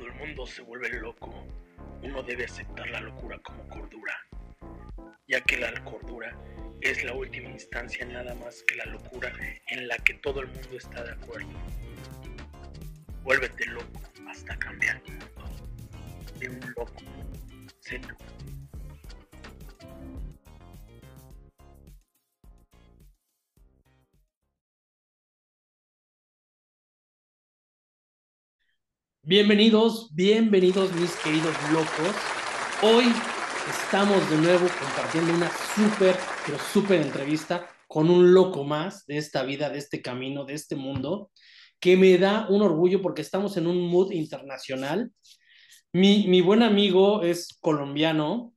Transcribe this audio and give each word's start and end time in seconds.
Cuando 0.00 0.16
el 0.16 0.28
mundo 0.28 0.46
se 0.46 0.62
vuelve 0.62 0.88
loco, 0.98 1.46
uno 2.02 2.22
debe 2.22 2.46
aceptar 2.46 2.88
la 2.88 3.02
locura 3.02 3.38
como 3.40 3.68
cordura, 3.68 4.16
ya 5.28 5.42
que 5.42 5.58
la 5.58 5.74
cordura 5.84 6.34
es 6.80 7.04
la 7.04 7.12
última 7.12 7.50
instancia 7.50 8.06
nada 8.06 8.34
más 8.36 8.62
que 8.62 8.76
la 8.76 8.86
locura 8.86 9.30
en 9.66 9.88
la 9.88 9.98
que 9.98 10.14
todo 10.14 10.40
el 10.40 10.46
mundo 10.46 10.78
está 10.78 11.04
de 11.04 11.12
acuerdo. 11.12 11.50
Vuélvete 13.24 13.66
loco 13.66 14.00
hasta 14.26 14.58
cambiar 14.58 15.02
de 16.38 16.48
un 16.48 16.60
loco 16.74 17.02
seco. 17.80 18.16
Bienvenidos, 29.30 30.12
bienvenidos 30.12 30.92
mis 30.92 31.14
queridos 31.18 31.54
locos. 31.70 32.16
Hoy 32.82 33.04
estamos 33.70 34.28
de 34.28 34.36
nuevo 34.38 34.66
compartiendo 34.80 35.32
una 35.32 35.48
súper, 35.72 36.16
pero 36.44 36.58
súper 36.58 37.00
entrevista 37.00 37.70
con 37.86 38.10
un 38.10 38.34
loco 38.34 38.64
más 38.64 39.06
de 39.06 39.18
esta 39.18 39.44
vida, 39.44 39.70
de 39.70 39.78
este 39.78 40.02
camino, 40.02 40.44
de 40.44 40.54
este 40.54 40.74
mundo, 40.74 41.30
que 41.78 41.96
me 41.96 42.18
da 42.18 42.48
un 42.48 42.60
orgullo 42.60 43.00
porque 43.02 43.22
estamos 43.22 43.56
en 43.56 43.68
un 43.68 43.80
mood 43.80 44.10
internacional. 44.10 45.12
Mi, 45.92 46.26
mi 46.26 46.40
buen 46.40 46.64
amigo 46.64 47.22
es 47.22 47.56
colombiano 47.60 48.52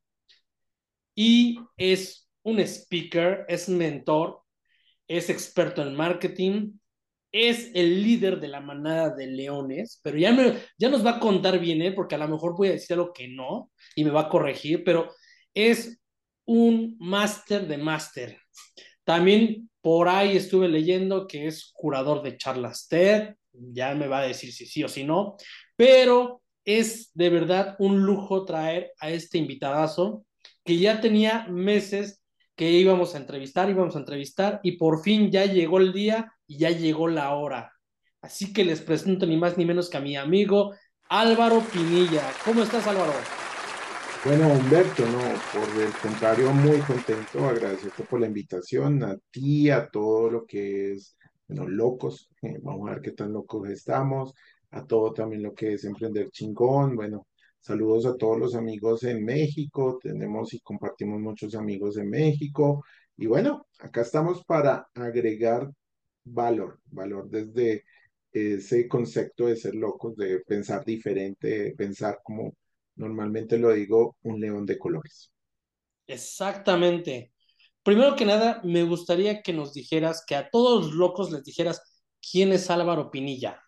y 1.13 1.59
es 1.77 2.31
un 2.41 2.59
speaker, 2.59 3.45
es 3.47 3.69
mentor, 3.69 4.41
es 5.07 5.29
experto 5.29 5.83
en 5.83 5.93
marketing, 5.93 6.71
es 7.33 7.71
el 7.73 8.03
líder 8.03 8.39
de 8.39 8.47
la 8.47 8.61
manada 8.61 9.09
de 9.09 9.25
leones, 9.27 9.99
pero 10.03 10.17
ya, 10.17 10.31
me, 10.31 10.53
ya 10.77 10.89
nos 10.89 11.05
va 11.05 11.17
a 11.17 11.19
contar 11.19 11.59
bien, 11.59 11.81
¿eh? 11.81 11.91
porque 11.91 12.15
a 12.15 12.19
lo 12.19 12.27
mejor 12.27 12.55
voy 12.55 12.69
a 12.69 12.73
decir 12.73 12.93
algo 12.93 13.11
que 13.11 13.27
no 13.27 13.71
y 13.95 14.05
me 14.05 14.11
va 14.11 14.21
a 14.21 14.29
corregir, 14.29 14.83
pero 14.83 15.11
es 15.53 15.99
un 16.45 16.95
máster 16.99 17.67
de 17.67 17.77
máster. 17.77 18.39
También 19.03 19.69
por 19.81 20.07
ahí 20.07 20.37
estuve 20.37 20.69
leyendo 20.69 21.27
que 21.27 21.47
es 21.47 21.71
curador 21.73 22.21
de 22.21 22.37
charlas 22.37 22.87
TED, 22.87 23.33
ya 23.51 23.95
me 23.95 24.07
va 24.07 24.19
a 24.19 24.27
decir 24.27 24.53
si 24.53 24.67
sí 24.67 24.83
o 24.83 24.87
si 24.87 25.03
no, 25.03 25.35
pero 25.75 26.43
es 26.65 27.11
de 27.15 27.29
verdad 27.29 27.75
un 27.79 28.03
lujo 28.05 28.45
traer 28.45 28.93
a 28.99 29.09
este 29.09 29.39
invitadazo 29.39 30.23
que 30.63 30.77
ya 30.77 31.01
tenía 31.01 31.47
meses 31.47 32.22
que 32.55 32.71
íbamos 32.71 33.15
a 33.15 33.17
entrevistar, 33.17 33.69
íbamos 33.69 33.95
a 33.95 33.99
entrevistar 33.99 34.59
y 34.63 34.73
por 34.77 35.01
fin 35.01 35.31
ya 35.31 35.45
llegó 35.45 35.79
el 35.79 35.93
día 35.93 36.33
y 36.47 36.57
ya 36.57 36.69
llegó 36.69 37.07
la 37.07 37.33
hora. 37.33 37.71
Así 38.21 38.53
que 38.53 38.63
les 38.63 38.81
presento 38.81 39.25
ni 39.25 39.37
más 39.37 39.57
ni 39.57 39.65
menos 39.65 39.89
que 39.89 39.97
a 39.97 40.01
mi 40.01 40.15
amigo 40.15 40.73
Álvaro 41.09 41.61
Pinilla. 41.61 42.23
¿Cómo 42.45 42.63
estás, 42.63 42.87
Álvaro? 42.87 43.13
Bueno, 44.25 44.47
Humberto, 44.47 45.05
no, 45.05 45.19
por 45.51 45.81
el 45.81 45.91
contrario, 46.01 46.53
muy 46.53 46.79
contento, 46.79 47.45
agradecerte 47.45 48.03
por 48.03 48.21
la 48.21 48.27
invitación, 48.27 49.03
a 49.03 49.17
ti, 49.29 49.69
a 49.69 49.89
todo 49.89 50.29
lo 50.29 50.45
que 50.45 50.93
es, 50.93 51.17
bueno, 51.45 51.67
locos, 51.67 52.29
eh, 52.41 52.57
vamos 52.61 52.87
a 52.87 52.93
ver 52.93 53.01
qué 53.01 53.11
tan 53.11 53.33
locos 53.33 53.67
estamos, 53.69 54.33
a 54.71 54.85
todo 54.85 55.11
también 55.11 55.43
lo 55.43 55.53
que 55.53 55.73
es 55.73 55.83
emprender 55.83 56.29
chingón, 56.31 56.95
bueno, 56.95 57.27
saludos 57.63 58.05
a 58.05 58.17
todos 58.17 58.37
los 58.37 58.55
amigos 58.55 59.03
en 59.03 59.23
México, 59.25 59.99
tenemos 60.01 60.53
y 60.53 60.59
compartimos 60.59 61.21
muchos 61.21 61.55
amigos 61.55 61.97
en 61.97 62.09
México, 62.09 62.83
y 63.17 63.27
bueno, 63.27 63.67
acá 63.79 64.01
estamos 64.01 64.43
para 64.45 64.87
agregar 64.93 65.71
valor, 66.25 66.79
valor 66.85 67.29
desde 67.29 67.85
ese 68.31 68.87
concepto 68.87 69.47
de 69.47 69.55
ser 69.55 69.75
locos, 69.75 70.15
de 70.17 70.41
pensar 70.41 70.83
diferente, 70.83 71.73
pensar 71.77 72.19
como 72.23 72.53
normalmente 72.95 73.57
lo 73.57 73.71
digo, 73.71 74.17
un 74.23 74.39
león 74.41 74.65
de 74.65 74.77
colores. 74.77 75.31
Exactamente. 76.07 77.31
Primero 77.83 78.15
que 78.15 78.25
nada, 78.25 78.61
me 78.63 78.83
gustaría 78.83 79.41
que 79.41 79.53
nos 79.53 79.73
dijeras, 79.73 80.23
que 80.27 80.35
a 80.35 80.49
todos 80.49 80.85
los 80.87 80.95
locos 80.95 81.31
les 81.31 81.43
dijeras, 81.43 81.81
¿quién 82.21 82.51
es 82.51 82.69
Álvaro 82.69 83.11
Pinilla? 83.11 83.61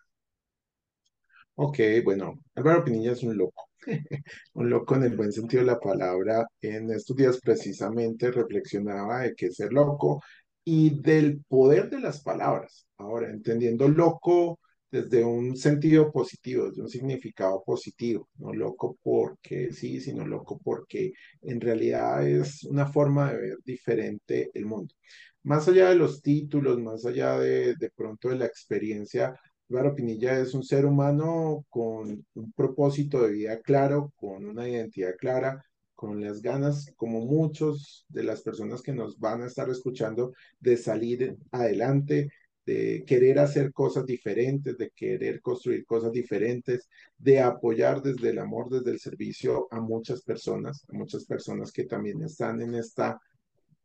Ok, 1.54 1.78
bueno, 2.04 2.34
Álvaro 2.54 2.84
Pinilla 2.84 3.12
es 3.12 3.22
un 3.22 3.36
loco, 3.36 3.65
un 4.54 4.70
loco 4.70 4.96
en 4.96 5.04
el 5.04 5.16
buen 5.16 5.32
sentido 5.32 5.62
de 5.62 5.72
la 5.72 5.80
palabra. 5.80 6.46
En 6.60 6.90
estos 6.90 7.16
días 7.16 7.40
precisamente 7.40 8.30
reflexionaba 8.30 9.20
de 9.22 9.34
qué 9.34 9.46
es 9.46 9.56
ser 9.56 9.72
loco 9.72 10.22
y 10.64 11.00
del 11.00 11.42
poder 11.48 11.90
de 11.90 12.00
las 12.00 12.20
palabras. 12.22 12.86
Ahora, 12.98 13.30
entendiendo 13.30 13.88
loco 13.88 14.58
desde 14.90 15.24
un 15.24 15.56
sentido 15.56 16.12
positivo, 16.12 16.68
desde 16.68 16.82
un 16.82 16.88
significado 16.88 17.62
positivo, 17.64 18.28
no 18.38 18.52
loco 18.52 18.96
porque 19.02 19.72
sí, 19.72 20.00
sino 20.00 20.26
loco 20.26 20.60
porque 20.62 21.12
en 21.42 21.60
realidad 21.60 22.26
es 22.26 22.64
una 22.64 22.86
forma 22.86 23.32
de 23.32 23.38
ver 23.38 23.58
diferente 23.64 24.50
el 24.54 24.66
mundo. 24.66 24.94
Más 25.42 25.68
allá 25.68 25.90
de 25.90 25.96
los 25.96 26.22
títulos, 26.22 26.80
más 26.80 27.04
allá 27.06 27.38
de, 27.38 27.74
de 27.76 27.90
pronto 27.90 28.28
de 28.30 28.36
la 28.36 28.46
experiencia, 28.46 29.38
Álvaro 29.68 29.94
Pinilla 29.94 30.38
es 30.38 30.54
un 30.54 30.62
ser 30.62 30.86
humano 30.86 31.64
con 31.68 32.24
un 32.34 32.52
propósito 32.52 33.22
de 33.22 33.32
vida 33.32 33.60
claro, 33.60 34.12
con 34.16 34.46
una 34.46 34.68
identidad 34.68 35.16
clara, 35.18 35.64
con 35.94 36.22
las 36.22 36.40
ganas, 36.40 36.92
como 36.96 37.20
muchos 37.24 38.04
de 38.08 38.22
las 38.22 38.42
personas 38.42 38.80
que 38.82 38.92
nos 38.92 39.18
van 39.18 39.42
a 39.42 39.46
estar 39.46 39.68
escuchando, 39.68 40.32
de 40.60 40.76
salir 40.76 41.36
adelante, 41.50 42.30
de 42.64 43.04
querer 43.06 43.38
hacer 43.40 43.72
cosas 43.72 44.06
diferentes, 44.06 44.76
de 44.76 44.90
querer 44.90 45.40
construir 45.40 45.84
cosas 45.84 46.12
diferentes, 46.12 46.88
de 47.16 47.40
apoyar 47.40 48.02
desde 48.02 48.30
el 48.30 48.38
amor, 48.38 48.68
desde 48.68 48.90
el 48.90 49.00
servicio 49.00 49.66
a 49.70 49.80
muchas 49.80 50.22
personas, 50.22 50.84
a 50.88 50.92
muchas 50.92 51.24
personas 51.24 51.72
que 51.72 51.84
también 51.84 52.22
están 52.22 52.60
en 52.60 52.74
esta 52.74 53.18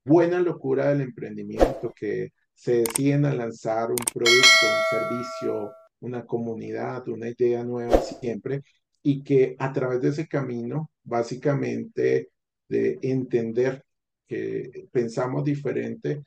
buena 0.04 0.40
locura 0.40 0.90
del 0.90 1.02
emprendimiento, 1.02 1.94
que 1.96 2.34
se 2.62 2.84
deciden 2.84 3.26
a 3.26 3.34
lanzar 3.34 3.90
un 3.90 3.98
producto, 4.14 4.68
un 4.68 5.00
servicio, 5.00 5.72
una 6.02 6.28
comunidad, 6.28 7.08
una 7.08 7.28
idea 7.28 7.64
nueva 7.64 8.00
siempre, 8.00 8.62
y 9.02 9.24
que 9.24 9.56
a 9.58 9.74
través 9.74 10.00
de 10.02 10.10
ese 10.10 10.28
camino, 10.28 10.92
básicamente 11.04 12.30
de 12.70 13.00
entender 13.02 13.84
que 14.28 14.88
pensamos 14.92 15.44
diferente, 15.44 16.24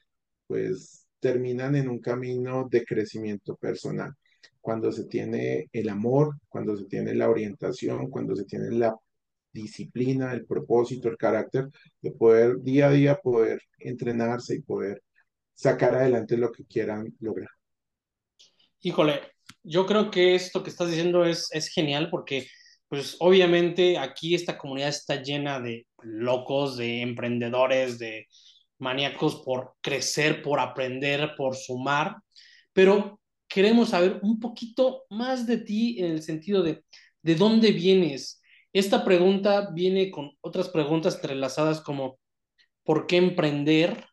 pues 0.49 1.07
terminan 1.21 1.77
en 1.77 1.89
un 1.89 2.01
camino 2.01 2.67
de 2.69 2.85
crecimiento 2.85 3.55
personal. 3.55 4.13
Cuando 4.61 4.91
se 4.91 5.05
tiene 5.05 5.69
el 5.73 5.89
amor, 5.89 6.35
cuando 6.49 6.77
se 6.77 6.87
tiene 6.87 7.15
la 7.15 7.31
orientación, 7.31 8.11
cuando 8.11 8.35
se 8.35 8.45
tiene 8.45 8.73
la 8.73 8.93
disciplina, 9.53 10.33
el 10.33 10.47
propósito, 10.47 11.09
el 11.09 11.17
carácter 11.17 11.69
de 12.03 12.11
poder 12.11 12.61
día 12.61 12.89
a 12.89 12.91
día 12.91 13.21
poder 13.23 13.61
entrenarse 13.79 14.57
y 14.57 14.63
poder 14.63 15.01
sacar 15.55 15.95
adelante 15.95 16.37
lo 16.37 16.53
que 16.53 16.65
quieran 16.65 17.15
lograr. 17.21 17.49
Híjole, 18.81 19.21
yo 19.63 19.87
creo 19.87 20.11
que 20.11 20.35
esto 20.35 20.63
que 20.63 20.71
estás 20.71 20.89
diciendo 20.89 21.25
es, 21.25 21.49
genial 21.75 22.11
porque 22.11 22.47
pues 22.89 23.17
obviamente 23.19 23.99
aquí 23.99 24.35
esta 24.35 24.59
comunidad 24.59 24.91
está 24.91 25.23
llena 25.23 25.59
de 25.59 25.87
locos, 26.03 26.77
de 26.77 27.01
emprendedores, 27.01 27.99
de 27.99 28.27
maníacos 28.79 29.43
por 29.45 29.75
crecer, 29.81 30.43
por 30.43 30.61
aprender, 30.61 31.35
por 31.37 31.57
sumar, 31.57 32.17
pero 32.73 33.21
queremos 33.49 33.91
saber 33.91 34.21
un 34.23 34.39
poquito 34.39 35.05
más 35.11 35.47
de 35.47 35.59
ti 35.59 35.99
en 35.99 36.13
el 36.13 36.23
sentido 36.23 36.63
de 36.63 36.85
de 37.25 37.35
dónde 37.35 37.73
vienes. 37.73 38.41
Esta 38.73 39.05
pregunta 39.05 39.71
viene 39.73 40.11
con 40.11 40.33
otras 40.43 40.69
preguntas 40.69 41.17
entrelazadas 41.17 41.81
como 41.81 42.19
¿por 42.85 43.07
qué 43.07 43.17
emprender? 43.17 44.05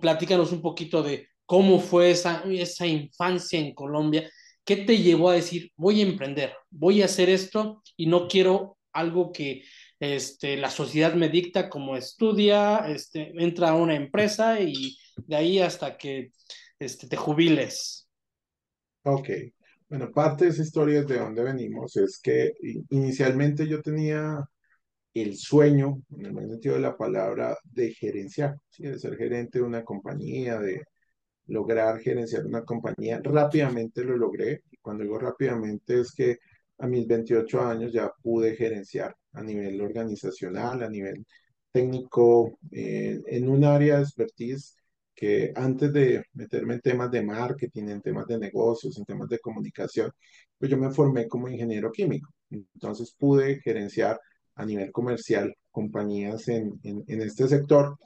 Platícanos 0.00 0.52
un 0.52 0.60
poquito 0.60 1.02
de 1.02 1.28
cómo 1.46 1.80
fue 1.80 2.10
esa, 2.10 2.44
esa 2.50 2.86
infancia 2.86 3.58
en 3.58 3.74
Colombia. 3.74 4.28
¿Qué 4.64 4.76
te 4.76 4.98
llevó 4.98 5.30
a 5.30 5.34
decir, 5.34 5.70
voy 5.76 6.00
a 6.00 6.04
emprender, 6.04 6.54
voy 6.70 7.02
a 7.02 7.06
hacer 7.06 7.28
esto 7.28 7.82
y 7.96 8.06
no 8.06 8.28
quiero 8.28 8.78
algo 8.92 9.32
que 9.32 9.64
este, 9.98 10.56
la 10.56 10.70
sociedad 10.70 11.14
me 11.14 11.28
dicta 11.28 11.68
cómo 11.68 11.96
estudia, 11.96 12.78
este, 12.88 13.32
entra 13.42 13.70
a 13.70 13.76
una 13.76 13.94
empresa 13.94 14.60
y 14.60 14.96
de 15.16 15.36
ahí 15.36 15.58
hasta 15.58 15.96
que 15.96 16.32
este, 16.78 17.08
te 17.08 17.16
jubiles. 17.16 18.08
Ok, 19.04 19.28
bueno, 19.88 20.10
parte 20.12 20.44
de 20.44 20.50
esa 20.50 20.62
historia 20.62 21.02
de 21.02 21.18
dónde 21.18 21.42
venimos 21.42 21.96
es 21.96 22.18
que 22.20 22.52
inicialmente 22.90 23.66
yo 23.68 23.82
tenía 23.82 24.48
el 25.14 25.36
sueño, 25.36 26.02
en 26.16 26.38
el 26.38 26.48
sentido 26.50 26.76
de 26.76 26.80
la 26.80 26.96
palabra, 26.96 27.56
de 27.64 27.92
gerenciar, 27.92 28.56
de 28.78 28.98
ser 28.98 29.16
gerente 29.16 29.58
de 29.58 29.64
una 29.64 29.84
compañía, 29.84 30.58
de 30.58 30.82
lograr 31.46 32.00
gerenciar 32.00 32.46
una 32.46 32.64
compañía. 32.64 33.20
Rápidamente 33.22 34.04
lo 34.04 34.16
logré, 34.16 34.62
y 34.70 34.76
cuando 34.78 35.04
digo 35.04 35.18
rápidamente 35.18 36.00
es 36.00 36.12
que 36.12 36.38
a 36.78 36.86
mis 36.86 37.06
28 37.06 37.60
años 37.60 37.92
ya 37.92 38.10
pude 38.22 38.56
gerenciar 38.56 39.14
a 39.32 39.42
nivel 39.42 39.80
organizacional, 39.80 40.82
a 40.82 40.88
nivel 40.88 41.24
técnico, 41.70 42.58
eh, 42.70 43.20
en 43.26 43.48
un 43.48 43.64
área 43.64 43.96
de 43.96 44.02
expertise 44.02 44.76
que 45.14 45.52
antes 45.54 45.92
de 45.92 46.24
meterme 46.34 46.74
en 46.74 46.80
temas 46.80 47.10
de 47.10 47.22
marketing, 47.22 47.88
en 47.88 48.02
temas 48.02 48.26
de 48.26 48.38
negocios, 48.38 48.98
en 48.98 49.04
temas 49.04 49.28
de 49.28 49.38
comunicación, 49.38 50.10
pues 50.58 50.70
yo 50.70 50.76
me 50.78 50.90
formé 50.90 51.28
como 51.28 51.48
ingeniero 51.48 51.92
químico. 51.92 52.30
Entonces 52.50 53.14
pude 53.18 53.60
gerenciar 53.60 54.18
a 54.54 54.64
nivel 54.66 54.92
comercial 54.92 55.54
compañías 55.70 56.48
en, 56.48 56.78
en, 56.82 57.22
este 57.22 57.48
sector 57.48 57.96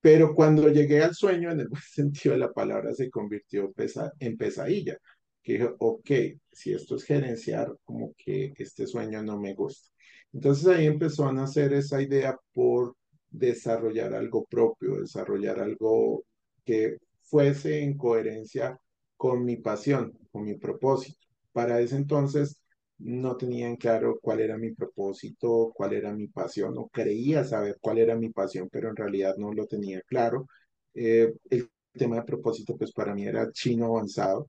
pero 0.00 0.34
cuando 0.34 0.68
llegué 0.68 1.02
al 1.02 1.14
sueño, 1.14 1.50
en 1.50 1.60
el 1.60 1.68
buen 1.68 1.82
sentido 1.82 2.34
de 2.34 2.40
la 2.40 2.52
palabra, 2.52 2.92
se 2.94 3.10
convirtió 3.10 3.72
pesa 3.72 4.12
en 4.20 4.36
pesadilla. 4.36 4.96
Que 5.42 5.54
dije, 5.54 5.70
ok, 5.78 6.10
si 6.52 6.72
esto 6.72 6.96
es 6.96 7.04
gerenciar, 7.04 7.74
como 7.84 8.14
que 8.16 8.52
este 8.58 8.86
sueño 8.86 9.22
no 9.22 9.38
me 9.38 9.54
gusta. 9.54 9.90
Entonces 10.32 10.66
ahí 10.66 10.86
empezó 10.86 11.26
a 11.26 11.32
nacer 11.32 11.72
esa 11.72 12.02
idea 12.02 12.36
por 12.52 12.94
desarrollar 13.30 14.14
algo 14.14 14.44
propio, 14.46 15.00
desarrollar 15.00 15.60
algo 15.60 16.24
que 16.64 16.98
fuese 17.22 17.82
en 17.82 17.96
coherencia 17.96 18.78
con 19.16 19.44
mi 19.44 19.56
pasión, 19.56 20.18
con 20.30 20.44
mi 20.44 20.54
propósito. 20.54 21.18
Para 21.52 21.80
ese 21.80 21.96
entonces 21.96 22.60
no 22.98 23.36
tenía 23.36 23.68
en 23.68 23.76
claro 23.76 24.18
cuál 24.20 24.40
era 24.40 24.56
mi 24.58 24.72
propósito, 24.72 25.72
cuál 25.74 25.92
era 25.94 26.12
mi 26.12 26.28
pasión, 26.28 26.76
o 26.78 26.88
creía 26.88 27.44
saber 27.44 27.78
cuál 27.80 27.98
era 27.98 28.16
mi 28.16 28.30
pasión, 28.30 28.68
pero 28.70 28.88
en 28.90 28.96
realidad 28.96 29.36
no 29.38 29.52
lo 29.52 29.66
tenía 29.66 30.00
claro. 30.02 30.46
Eh, 30.94 31.32
el 31.50 31.70
tema 31.92 32.16
de 32.16 32.22
propósito, 32.22 32.76
pues 32.76 32.92
para 32.92 33.14
mí 33.14 33.26
era 33.26 33.50
chino 33.52 33.86
avanzado. 33.86 34.48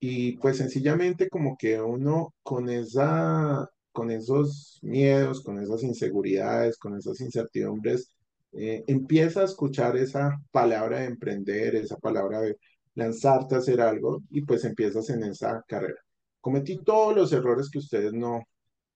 Y 0.00 0.36
pues 0.38 0.58
sencillamente 0.58 1.28
como 1.28 1.56
que 1.56 1.80
uno 1.80 2.34
con 2.42 2.68
esa, 2.70 3.68
con 3.92 4.10
esos 4.10 4.78
miedos, 4.82 5.42
con 5.42 5.60
esas 5.60 5.82
inseguridades, 5.82 6.78
con 6.78 6.96
esas 6.96 7.20
incertidumbres, 7.20 8.12
eh, 8.52 8.84
empieza 8.86 9.40
a 9.42 9.44
escuchar 9.44 9.96
esa 9.96 10.38
palabra 10.52 11.00
de 11.00 11.06
emprender, 11.06 11.74
esa 11.76 11.96
palabra 11.98 12.40
de 12.40 12.56
lanzarte 12.94 13.54
a 13.56 13.58
hacer 13.58 13.80
algo 13.80 14.22
y 14.30 14.42
pues 14.42 14.64
empiezas 14.64 15.10
en 15.10 15.24
esa 15.24 15.64
carrera. 15.68 16.00
Cometí 16.48 16.78
todos 16.78 17.14
los 17.14 17.30
errores 17.34 17.68
que 17.68 17.76
ustedes 17.76 18.14
no 18.14 18.42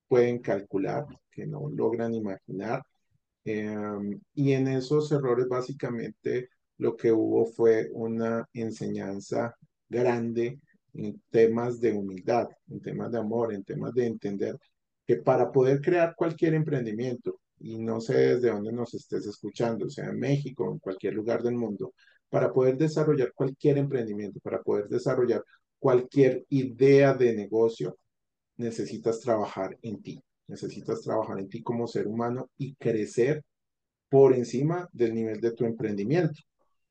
pueden 0.08 0.38
calcular, 0.38 1.04
que 1.30 1.46
no 1.46 1.68
logran 1.68 2.14
imaginar. 2.14 2.82
Em, 3.44 4.18
y 4.32 4.52
en 4.52 4.68
esos 4.68 5.12
errores 5.12 5.46
básicamente 5.48 6.48
lo 6.78 6.96
que 6.96 7.12
hubo 7.12 7.44
fue 7.44 7.90
una 7.92 8.48
enseñanza 8.54 9.54
grande 9.86 10.60
en 10.94 11.22
temas 11.28 11.78
de 11.78 11.92
humildad, 11.92 12.48
en 12.70 12.80
temas 12.80 13.12
de 13.12 13.18
amor, 13.18 13.52
en 13.52 13.64
temas 13.64 13.92
de 13.92 14.06
entender 14.06 14.56
que 15.06 15.16
para 15.16 15.52
poder 15.52 15.82
crear 15.82 16.14
cualquier 16.16 16.54
emprendimiento, 16.54 17.38
y 17.58 17.76
no 17.78 18.00
sé 18.00 18.14
desde 18.14 18.48
dónde 18.48 18.72
nos 18.72 18.94
estés 18.94 19.26
escuchando, 19.26 19.90
sea 19.90 20.06
en 20.06 20.18
México 20.18 20.72
en 20.72 20.78
cualquier 20.78 21.12
lugar 21.12 21.42
del 21.42 21.56
mundo, 21.56 21.92
para 22.30 22.50
poder 22.50 22.78
desarrollar 22.78 23.34
cualquier 23.34 23.76
emprendimiento, 23.76 24.40
para 24.40 24.62
poder 24.62 24.88
desarrollar 24.88 25.44
cualquier 25.82 26.46
idea 26.50 27.12
de 27.12 27.34
negocio, 27.34 27.98
necesitas 28.56 29.18
trabajar 29.18 29.76
en 29.82 30.00
ti, 30.00 30.22
necesitas 30.46 31.02
trabajar 31.02 31.40
en 31.40 31.48
ti 31.48 31.60
como 31.60 31.88
ser 31.88 32.06
humano 32.06 32.48
y 32.56 32.76
crecer 32.76 33.42
por 34.08 34.32
encima 34.32 34.88
del 34.92 35.12
nivel 35.12 35.40
de 35.40 35.50
tu 35.50 35.64
emprendimiento. 35.64 36.40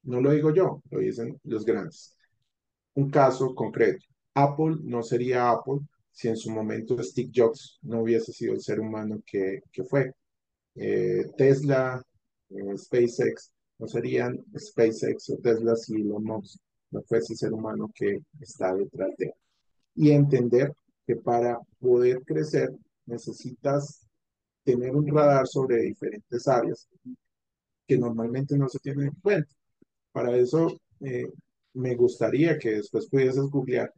No 0.04 0.20
lo 0.20 0.32
digo 0.32 0.54
yo, 0.54 0.82
lo 0.90 1.00
dicen 1.00 1.40
los 1.46 1.64
grandes. 1.64 2.18
Un 2.96 3.10
caso 3.10 3.56
concreto, 3.56 4.06
Apple 4.34 4.80
no 4.84 5.04
sería 5.04 5.52
Apple 5.52 5.80
si 6.12 6.28
en 6.28 6.36
su 6.36 6.52
momento 6.52 7.02
Steve 7.02 7.32
Jobs 7.34 7.80
no 7.84 8.02
hubiese 8.02 8.34
sido 8.34 8.54
el 8.54 8.60
ser 8.60 8.82
humano 8.82 9.24
que, 9.26 9.62
que 9.72 9.86
fue. 9.86 10.12
Eh, 10.76 11.28
Tesla, 11.38 12.04
eh, 12.50 12.78
SpaceX, 12.78 13.54
no 13.80 13.88
serían 13.88 14.38
SpaceX 14.54 15.30
o 15.30 15.38
Tesla 15.38 15.78
si 15.78 15.96
Elon 15.96 16.26
Musk 16.26 16.60
no 16.92 17.02
fue 17.04 17.20
ese 17.20 17.36
ser 17.36 17.54
humano 17.54 17.90
que 17.94 18.20
está 18.40 18.74
detrás 18.76 19.12
de 19.18 19.34
Y 19.96 20.12
entender 20.12 20.74
que 21.06 21.16
para 21.16 21.60
poder 21.80 22.22
crecer 22.24 22.72
necesitas 23.06 24.08
tener 24.64 24.96
un 24.96 25.08
radar 25.08 25.48
sobre 25.48 25.82
diferentes 25.82 26.48
áreas 26.48 26.88
que 27.88 27.98
normalmente 27.98 28.58
no 28.58 28.70
se 28.70 28.80
tienen 28.80 29.08
en 29.08 29.16
cuenta. 29.22 29.54
Para 30.12 30.36
eso 30.36 30.80
eh, 31.00 31.28
me 31.74 31.96
gustaría 31.96 32.58
que 32.58 32.76
después 32.76 33.08
pudieses 33.08 33.44
googlear 33.44 33.92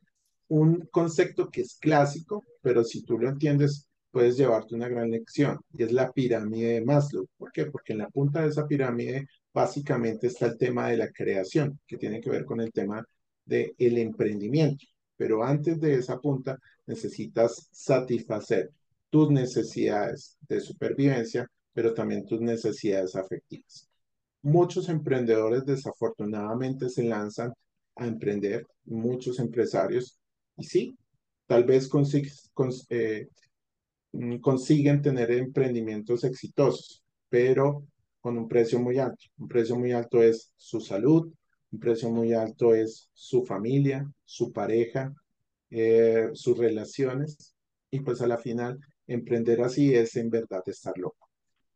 un 0.47 0.87
concepto 0.91 1.49
que 1.49 1.61
es 1.61 1.75
clásico, 1.79 2.43
pero 2.61 2.83
si 2.83 3.03
tú 3.03 3.17
lo 3.17 3.29
entiendes, 3.29 3.87
puedes 4.11 4.37
llevarte 4.37 4.75
una 4.75 4.87
gran 4.87 5.09
lección, 5.09 5.59
y 5.71 5.83
es 5.83 5.91
la 5.91 6.11
pirámide 6.11 6.73
de 6.73 6.85
Maslow. 6.85 7.25
¿Por 7.37 7.51
qué? 7.51 7.65
Porque 7.65 7.93
en 7.93 7.99
la 7.99 8.09
punta 8.09 8.41
de 8.41 8.49
esa 8.49 8.67
pirámide 8.67 9.27
básicamente 9.53 10.27
está 10.27 10.47
el 10.47 10.57
tema 10.57 10.89
de 10.89 10.97
la 10.97 11.11
creación, 11.11 11.79
que 11.87 11.97
tiene 11.97 12.19
que 12.19 12.29
ver 12.29 12.45
con 12.45 12.59
el 12.61 12.71
tema 12.71 13.05
del 13.45 13.73
el 13.77 13.97
emprendimiento. 13.97 14.85
Pero 15.15 15.43
antes 15.43 15.79
de 15.79 15.95
esa 15.95 16.19
punta 16.19 16.57
necesitas 16.87 17.67
satisfacer 17.71 18.71
tus 19.09 19.29
necesidades 19.29 20.37
de 20.41 20.59
supervivencia, 20.59 21.47
pero 21.73 21.93
también 21.93 22.25
tus 22.25 22.41
necesidades 22.41 23.15
afectivas. 23.15 23.87
Muchos 24.41 24.89
emprendedores 24.89 25.65
desafortunadamente 25.65 26.89
se 26.89 27.03
lanzan 27.03 27.53
a 27.95 28.07
emprender, 28.07 28.65
muchos 28.85 29.39
empresarios, 29.39 30.19
y 30.57 30.63
sí, 30.63 30.97
tal 31.45 31.63
vez 31.63 31.89
eh, 32.89 33.27
consiguen 34.41 35.01
tener 35.01 35.31
emprendimientos 35.31 36.23
exitosos, 36.23 37.03
pero 37.29 37.85
con 38.23 38.37
un 38.37 38.47
precio 38.47 38.79
muy 38.79 38.99
alto. 38.99 39.25
Un 39.37 39.49
precio 39.49 39.75
muy 39.75 39.91
alto 39.91 40.23
es 40.23 40.53
su 40.55 40.79
salud, 40.79 41.29
un 41.73 41.79
precio 41.79 42.09
muy 42.09 42.31
alto 42.31 42.73
es 42.73 43.09
su 43.13 43.43
familia, 43.43 44.09
su 44.23 44.53
pareja, 44.53 45.13
eh, 45.69 46.29
sus 46.31 46.57
relaciones. 46.57 47.53
Y 47.91 47.99
pues 47.99 48.21
a 48.21 48.27
la 48.27 48.37
final, 48.37 48.79
emprender 49.07 49.61
así 49.61 49.93
es 49.93 50.15
en 50.15 50.29
verdad 50.29 50.63
estar 50.67 50.97
loco. 50.97 51.27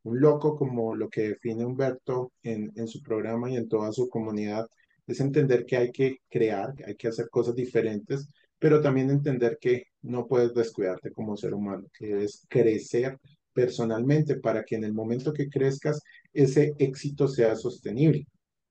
Un 0.04 0.22
loco, 0.22 0.56
como 0.56 0.96
lo 0.96 1.10
que 1.10 1.30
define 1.30 1.66
Humberto 1.66 2.32
en, 2.44 2.72
en 2.78 2.88
su 2.88 3.02
programa 3.02 3.52
y 3.52 3.58
en 3.58 3.68
toda 3.68 3.92
su 3.92 4.08
comunidad, 4.08 4.68
es 5.06 5.20
entender 5.20 5.66
que 5.66 5.76
hay 5.76 5.92
que 5.92 6.20
crear, 6.30 6.74
hay 6.86 6.96
que 6.96 7.10
hacer 7.10 7.30
cosas 7.30 7.56
diferentes, 7.56 8.30
pero 8.58 8.80
también 8.80 9.10
entender 9.10 9.58
que 9.60 9.88
no 10.02 10.28
puedes 10.28 10.54
descuidarte 10.54 11.12
como 11.12 11.36
ser 11.36 11.54
humano, 11.54 11.88
que 11.94 12.24
es 12.24 12.46
crecer 12.48 13.20
personalmente 13.58 14.36
para 14.36 14.64
que 14.64 14.76
en 14.76 14.84
el 14.84 14.94
momento 14.94 15.34
que 15.34 15.50
crezcas 15.50 16.00
ese 16.32 16.76
éxito 16.78 17.28
sea 17.28 17.56
sostenible. 17.56 18.28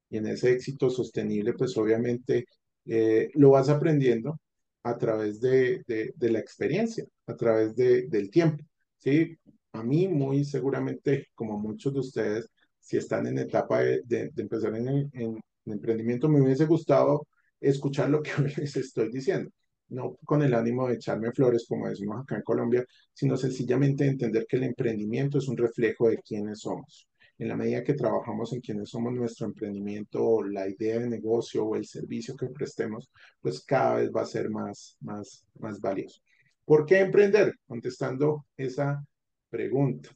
Y 0.08 0.18
en 0.18 0.28
ese 0.28 0.52
éxito 0.52 0.90
sostenible, 0.90 1.54
pues 1.54 1.76
obviamente 1.76 2.44
eh, 2.84 3.28
lo 3.34 3.50
vas 3.50 3.68
aprendiendo 3.68 4.38
a 4.84 4.96
través 4.96 5.40
de, 5.40 5.82
de, 5.88 6.30
la 6.30 6.38
experiencia, 6.38 7.04
a 7.26 7.34
través 7.34 7.74
de, 7.74 8.06
del 8.06 8.30
tiempo. 8.30 8.62
¿sí? 8.98 9.36
A 9.72 9.82
mí 9.82 10.06
muy 10.06 10.44
seguramente, 10.44 11.30
como 11.34 11.58
muchos 11.58 11.92
de 11.92 12.00
ustedes, 12.00 12.48
si 12.78 12.96
están 12.96 13.26
en 13.26 13.38
etapa 13.38 13.80
de, 13.80 14.30
empezar 14.36 14.76
en, 14.76 15.10
en 15.12 15.40
emprendimiento, 15.64 16.28
me 16.28 16.40
hubiese 16.40 16.66
gustado 16.66 17.26
escuchar 17.60 18.08
lo 18.08 18.22
que 18.22 18.30
les 18.56 18.76
estoy 18.76 19.10
diciendo 19.10 19.50
no 19.88 20.16
con 20.24 20.42
el 20.42 20.54
ánimo 20.54 20.88
de 20.88 20.94
echarme 20.94 21.32
flores 21.32 21.66
como 21.68 21.88
decimos 21.88 22.20
acá 22.20 22.36
en 22.36 22.42
Colombia, 22.42 22.84
sino 23.12 23.36
sencillamente 23.36 24.06
entender 24.06 24.46
que 24.48 24.56
el 24.56 24.64
emprendimiento 24.64 25.38
es 25.38 25.48
un 25.48 25.56
reflejo 25.56 26.08
de 26.08 26.18
quiénes 26.18 26.60
somos. 26.60 27.08
En 27.38 27.48
la 27.48 27.56
medida 27.56 27.84
que 27.84 27.94
trabajamos 27.94 28.52
en 28.52 28.60
quiénes 28.60 28.88
somos 28.88 29.12
nuestro 29.12 29.46
emprendimiento 29.46 30.24
o 30.24 30.42
la 30.44 30.68
idea 30.68 30.98
de 30.98 31.08
negocio 31.08 31.64
o 31.66 31.76
el 31.76 31.84
servicio 31.86 32.34
que 32.34 32.48
prestemos, 32.48 33.10
pues 33.40 33.62
cada 33.64 33.96
vez 33.96 34.10
va 34.10 34.22
a 34.22 34.26
ser 34.26 34.48
más, 34.50 34.96
más, 35.00 35.44
más 35.58 35.80
valioso. 35.80 36.20
¿Por 36.64 36.86
qué 36.86 37.00
emprender? 37.00 37.54
Contestando 37.66 38.46
esa 38.56 39.04
pregunta. 39.50 40.10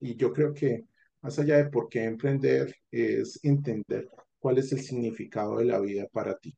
Y 0.00 0.16
yo 0.16 0.32
creo 0.32 0.54
que 0.54 0.84
más 1.20 1.38
allá 1.38 1.58
de 1.58 1.70
por 1.70 1.88
qué 1.88 2.04
emprender 2.04 2.74
es 2.90 3.38
entender 3.44 4.08
cuál 4.38 4.58
es 4.58 4.72
el 4.72 4.80
significado 4.80 5.58
de 5.58 5.66
la 5.66 5.78
vida 5.78 6.08
para 6.10 6.36
ti 6.38 6.56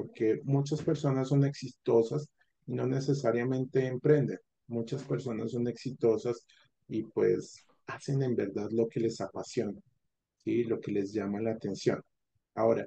porque 0.00 0.40
muchas 0.44 0.82
personas 0.82 1.28
son 1.28 1.44
exitosas 1.44 2.30
y 2.66 2.72
no 2.72 2.86
necesariamente 2.86 3.86
emprenden. 3.86 4.38
Muchas 4.66 5.02
personas 5.02 5.52
son 5.52 5.68
exitosas 5.68 6.46
y 6.88 7.02
pues 7.02 7.66
hacen 7.86 8.22
en 8.22 8.34
verdad 8.34 8.70
lo 8.70 8.88
que 8.88 9.00
les 9.00 9.20
apasiona, 9.20 9.78
¿sí? 10.42 10.64
lo 10.64 10.80
que 10.80 10.92
les 10.92 11.12
llama 11.12 11.42
la 11.42 11.50
atención. 11.50 12.00
Ahora, 12.54 12.86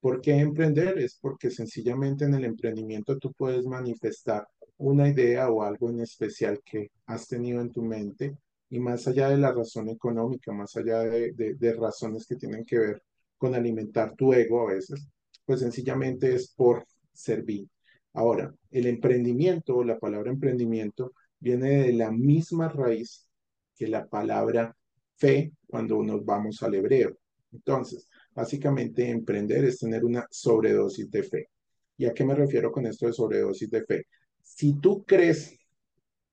¿por 0.00 0.22
qué 0.22 0.32
emprender? 0.38 0.98
Es 0.98 1.18
porque 1.20 1.50
sencillamente 1.50 2.24
en 2.24 2.34
el 2.34 2.46
emprendimiento 2.46 3.18
tú 3.18 3.34
puedes 3.34 3.66
manifestar 3.66 4.48
una 4.78 5.08
idea 5.08 5.50
o 5.50 5.62
algo 5.62 5.90
en 5.90 6.00
especial 6.00 6.60
que 6.64 6.90
has 7.04 7.28
tenido 7.28 7.60
en 7.60 7.70
tu 7.70 7.82
mente 7.82 8.38
y 8.70 8.80
más 8.80 9.06
allá 9.06 9.28
de 9.28 9.36
la 9.36 9.52
razón 9.52 9.90
económica, 9.90 10.52
más 10.52 10.74
allá 10.76 11.00
de, 11.00 11.76
razones 11.78 12.26
que 12.26 12.36
tienen 12.36 12.64
que 12.64 12.78
ver 12.78 13.02
con 13.36 13.54
alimentar 13.54 14.14
tu 14.16 14.32
ego 14.32 14.66
a 14.66 14.72
veces, 14.72 15.06
pues 15.46 15.60
sencillamente 15.60 16.34
es 16.34 16.52
por 16.52 16.84
servir. 17.12 17.66
Ahora, 18.12 18.54
el 18.70 18.86
emprendimiento, 18.86 19.84
la 19.84 19.98
palabra 19.98 20.30
emprendimiento, 20.30 21.12
viene 21.38 21.82
de 21.82 21.92
la 21.92 22.10
misma 22.10 22.68
raíz 22.68 23.26
que 23.74 23.88
la 23.88 24.06
palabra 24.06 24.76
fe 25.16 25.52
cuando 25.66 26.02
nos 26.02 26.24
vamos 26.24 26.62
al 26.62 26.74
hebreo. 26.74 27.16
Entonces, 27.52 28.08
básicamente 28.34 29.08
emprender 29.08 29.64
es 29.64 29.78
tener 29.78 30.04
una 30.04 30.26
sobredosis 30.30 31.10
de 31.10 31.22
fe. 31.22 31.48
¿Y 31.96 32.06
a 32.06 32.12
qué 32.12 32.24
me 32.24 32.34
refiero 32.34 32.70
con 32.72 32.86
esto 32.86 33.06
de 33.06 33.12
sobredosis 33.12 33.70
de 33.70 33.84
fe? 33.84 34.06
Si 34.42 34.74
tú 34.74 35.04
crees 35.04 35.58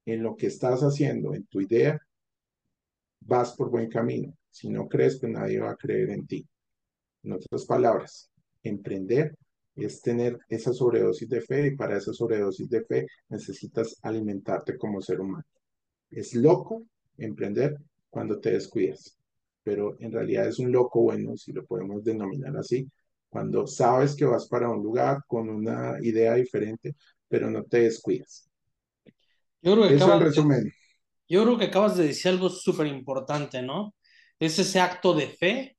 en 0.06 0.24
lo 0.24 0.36
que 0.36 0.48
estás 0.48 0.82
haciendo, 0.82 1.34
en 1.34 1.46
tu 1.46 1.62
idea, 1.62 2.00
vas 3.22 3.56
por 3.56 3.70
buen 3.70 3.90
camino. 3.90 4.36
Si 4.50 4.70
no 4.70 4.88
crees, 4.88 5.20
pues 5.20 5.32
nadie 5.32 5.60
va 5.60 5.72
a 5.72 5.78
creer 5.78 6.10
en 6.10 6.28
ti. 6.28 6.48
En 7.24 7.34
otras 7.34 7.66
palabras, 7.66 8.30
emprender 8.64 9.36
es 9.76 10.02
tener 10.02 10.38
esa 10.50 10.74
sobredosis 10.74 11.28
de 11.30 11.42
fe 11.42 11.68
y 11.68 11.76
para 11.76 11.98
esa 11.98 12.14
sobredosis 12.14 12.70
de 12.70 12.84
fe 12.86 13.08
necesitas 13.30 13.98
alimentarte 14.04 14.78
como 14.78 15.02
ser 15.02 15.20
humano. 15.20 15.46
Es 16.10 16.36
loco 16.36 16.86
emprender 17.18 17.78
cuando 18.10 18.40
te 18.40 18.52
descuidas, 18.52 19.18
pero 19.64 19.96
en 20.00 20.12
realidad 20.12 20.48
es 20.48 20.60
un 20.60 20.72
loco 20.72 21.02
bueno, 21.02 21.36
si 21.38 21.52
lo 21.52 21.66
podemos 21.66 22.04
denominar 22.04 22.56
así, 22.58 22.88
cuando 23.30 23.66
sabes 23.66 24.16
que 24.16 24.26
vas 24.26 24.48
para 24.48 24.70
un 24.70 24.84
lugar 24.84 25.24
con 25.28 25.50
una 25.50 25.98
idea 26.02 26.36
diferente, 26.36 26.96
pero 27.28 27.50
no 27.50 27.64
te 27.64 27.80
descuidas. 27.82 28.48
Yo 29.62 29.74
creo 29.74 29.88
que 29.88 29.96
Eso 29.96 30.06
en 30.06 30.12
acabas 30.12 30.20
de, 30.20 30.26
resumen. 30.26 30.72
yo 31.28 31.44
creo 31.44 31.58
que 31.58 31.66
acabas 31.66 31.98
de 31.98 32.06
decir 32.06 32.32
algo 32.32 32.50
súper 32.50 32.88
importante, 32.88 33.62
¿no? 33.64 33.96
Es 34.40 34.60
ese 34.60 34.80
acto 34.80 35.16
de 35.16 35.28
fe 35.30 35.78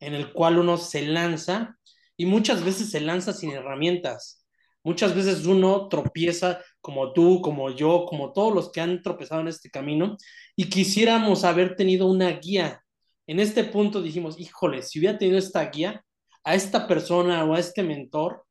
en 0.00 0.14
el 0.14 0.32
cual 0.32 0.58
uno 0.58 0.76
se 0.76 1.02
lanza 1.06 1.78
y 2.22 2.26
muchas 2.26 2.64
veces 2.64 2.88
se 2.88 3.00
lanza 3.00 3.32
sin 3.32 3.50
herramientas. 3.50 4.46
Muchas 4.84 5.12
veces 5.12 5.44
uno 5.44 5.88
tropieza 5.88 6.60
como 6.80 7.12
tú, 7.12 7.40
como 7.42 7.70
yo, 7.70 8.06
como 8.08 8.32
todos 8.32 8.54
los 8.54 8.70
que 8.70 8.80
han 8.80 9.02
tropezado 9.02 9.40
en 9.40 9.48
este 9.48 9.70
camino 9.70 10.16
y 10.54 10.68
quisiéramos 10.68 11.42
haber 11.42 11.74
tenido 11.74 12.06
una 12.06 12.30
guía. 12.30 12.80
En 13.26 13.40
este 13.40 13.64
punto 13.64 14.00
dijimos, 14.00 14.38
híjole, 14.38 14.82
si 14.82 15.00
hubiera 15.00 15.18
tenido 15.18 15.36
esta 15.36 15.68
guía, 15.68 16.04
a 16.44 16.54
esta 16.54 16.86
persona 16.86 17.44
o 17.44 17.54
a 17.54 17.58
este 17.58 17.82
mentor, 17.82 18.44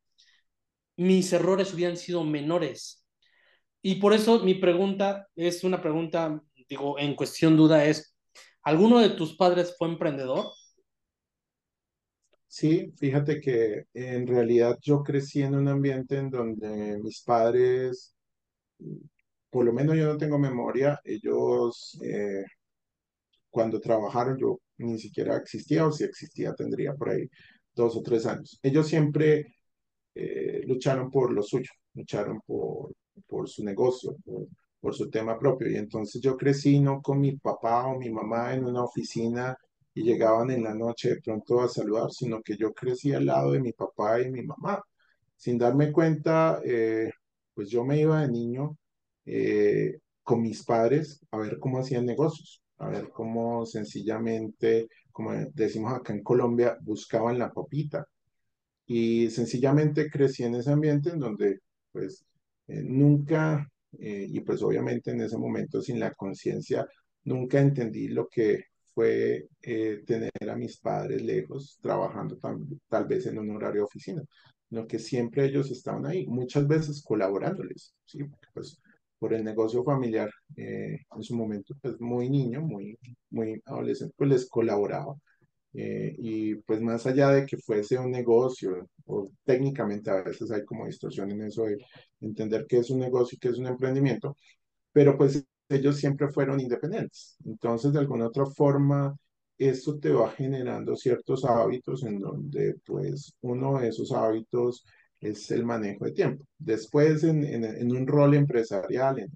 mis 0.98 1.32
errores 1.32 1.74
hubieran 1.74 1.96
sido 1.96 2.26
menores. 2.26 3.06
Y 3.82 3.96
por 3.96 4.12
eso 4.12 4.40
mi 4.40 4.56
pregunta 4.56 5.30
es 5.34 5.64
una 5.64 5.82
pregunta, 5.82 6.42
digo, 6.68 7.00
en 7.00 7.16
cuestión 7.16 7.56
duda 7.56 7.86
es, 7.86 8.18
¿alguno 8.64 9.00
de 9.00 9.12
tus 9.12 9.38
padres 9.38 9.76
fue 9.78 9.88
emprendedor? 9.88 10.52
Sí, 12.58 12.92
fíjate 12.98 13.40
que 13.42 13.86
en 13.94 14.28
realidad 14.28 14.78
yo 14.82 15.02
crecí 15.04 15.42
en 15.42 15.56
un 15.56 15.68
ambiente 15.70 16.18
en 16.18 16.30
donde 16.30 17.00
mis 17.02 17.22
padres, 17.24 18.14
por 19.50 19.66
lo 19.66 19.74
menos 19.74 19.96
yo 19.98 20.06
no 20.08 20.18
tengo 20.18 20.38
memoria, 20.40 21.00
ellos 21.04 21.98
eh, 22.04 22.44
cuando 23.50 23.80
trabajaron 23.80 24.38
yo 24.38 24.60
ni 24.78 24.98
siquiera 25.00 25.38
existía 25.38 25.86
o 25.86 25.92
si 25.92 26.04
existía 26.04 26.54
tendría 26.56 26.94
por 26.96 27.10
ahí 27.10 27.28
dos 27.74 27.96
o 27.98 28.02
tres 28.02 28.26
años. 28.26 28.60
Ellos 28.64 28.88
siempre 28.88 29.54
eh, 30.16 30.62
lucharon 30.68 31.12
por 31.12 31.32
lo 31.34 31.44
suyo, 31.44 31.72
lucharon 31.94 32.42
por, 32.46 32.94
por 33.28 33.50
su 33.50 33.64
negocio, 33.64 34.16
por, 34.26 34.48
por 34.80 34.96
su 34.96 35.10
tema 35.10 35.38
propio. 35.40 35.70
Y 35.72 35.76
entonces 35.78 36.22
yo 36.22 36.38
crecí 36.38 36.80
no 36.80 37.02
con 37.02 37.20
mi 37.22 37.38
papá 37.38 37.88
o 37.88 38.00
mi 38.00 38.10
mamá 38.10 38.54
en 38.54 38.66
una 38.66 38.84
oficina 38.84 39.56
y 39.94 40.04
llegaban 40.04 40.52
en 40.52 40.64
la 40.64 40.74
noche 40.74 41.10
de 41.10 41.22
pronto 41.22 41.62
a 41.62 41.68
saludar, 41.68 42.12
sino 42.12 42.42
que 42.42 42.56
yo 42.58 42.74
crecí 42.74 43.14
al 43.14 43.26
lado 43.26 43.52
de 43.52 43.60
mi 43.60 43.74
papá 43.74 44.22
y 44.22 44.32
mi 44.32 44.44
mamá. 44.44 44.82
Sin 45.36 45.58
darme 45.58 45.92
cuenta, 45.92 46.62
eh, 46.66 47.12
pues 47.54 47.70
yo 47.70 47.84
me 47.84 48.00
iba 48.00 48.22
de 48.22 48.30
niño 48.30 48.78
eh, 49.26 50.00
con 50.24 50.42
mis 50.42 50.64
padres 50.64 51.20
a 51.32 51.38
ver 51.38 51.60
cómo 51.60 51.80
hacían 51.80 52.06
negocios, 52.06 52.62
a 52.78 52.90
ver 52.90 53.10
cómo 53.10 53.66
sencillamente, 53.66 54.88
como 55.12 55.34
decimos 55.54 55.94
acá 55.94 56.14
en 56.14 56.24
Colombia, 56.24 56.78
buscaban 56.82 57.40
la 57.40 57.52
papita. 57.52 58.08
Y 58.86 59.30
sencillamente 59.32 60.10
crecí 60.10 60.44
en 60.44 60.56
ese 60.56 60.72
ambiente 60.72 61.10
en 61.12 61.20
donde 61.20 61.60
pues 61.92 62.26
eh, 62.68 62.82
nunca, 62.84 63.70
y 63.94 64.40
pues 64.42 64.62
obviamente 64.64 65.12
en 65.12 65.22
ese 65.22 65.38
momento 65.38 65.82
sin 65.82 66.00
la 66.00 66.14
conciencia, 66.14 66.88
nunca 67.24 67.60
entendí 67.60 68.08
lo 68.08 68.28
que 68.28 68.71
fue 68.94 69.48
eh, 69.62 70.04
tener 70.06 70.32
a 70.50 70.56
mis 70.56 70.78
padres 70.78 71.22
lejos, 71.22 71.78
trabajando 71.82 72.38
tam- 72.38 72.80
tal 72.90 73.06
vez 73.08 73.26
en 73.28 73.40
un 73.40 73.52
horario 73.52 73.82
de 73.82 73.86
oficina, 73.86 74.24
sino 74.70 74.88
que 74.88 75.00
siempre 75.00 75.46
ellos 75.46 75.72
estaban 75.72 76.06
ahí, 76.06 76.26
muchas 76.28 76.68
veces 76.68 77.02
colaborándoles, 77.04 77.94
¿sí? 78.06 78.20
Pues 78.54 78.80
por 79.20 79.34
el 79.34 79.44
negocio 79.44 79.84
familiar, 79.84 80.30
eh, 80.58 80.98
en 81.16 81.24
su 81.24 81.36
momento, 81.36 81.76
pues 81.82 82.00
muy 82.02 82.30
niño, 82.30 82.62
muy, 82.62 82.98
muy 83.30 83.62
adolescente, 83.66 84.14
pues 84.18 84.30
les 84.30 84.50
colaboraba. 84.50 85.16
Eh, 85.74 86.16
y 86.20 86.56
pues 86.56 86.82
más 86.82 87.08
allá 87.08 87.30
de 87.30 87.46
que 87.46 87.58
fuese 87.58 87.98
un 87.98 88.12
negocio, 88.12 88.90
o 89.06 89.32
técnicamente 89.46 90.10
a 90.12 90.22
veces 90.22 90.52
hay 90.52 90.66
como 90.66 90.86
distorsión 90.86 91.32
en 91.32 91.44
eso 91.44 91.64
de 91.66 91.78
entender 92.22 92.66
qué 92.68 92.80
es 92.80 92.90
un 92.90 93.00
negocio 93.00 93.36
y 93.38 93.40
qué 93.40 93.50
es 93.50 93.58
un 93.58 93.68
emprendimiento, 93.68 94.36
pero 94.94 95.18
pues 95.18 95.46
ellos 95.72 95.98
siempre 95.98 96.30
fueron 96.30 96.60
independientes. 96.60 97.38
Entonces, 97.46 97.94
de 97.94 98.00
alguna 98.00 98.28
otra 98.28 98.46
forma, 98.46 99.16
eso 99.58 99.98
te 100.00 100.12
va 100.12 100.32
generando 100.32 100.96
ciertos 100.96 101.46
hábitos 101.46 102.04
en 102.04 102.20
donde 102.20 102.76
pues 102.86 103.34
uno 103.42 103.80
de 103.80 103.90
esos 103.90 104.12
hábitos 104.12 104.86
es 105.20 105.52
el 105.52 105.66
manejo 105.66 106.06
de 106.06 106.12
tiempo. 106.14 106.46
Después, 106.58 107.24
en, 107.24 107.44
en, 107.44 107.64
en 107.66 107.92
un 107.96 108.08
rol 108.08 108.34
empresarial, 108.36 109.20
en, 109.20 109.30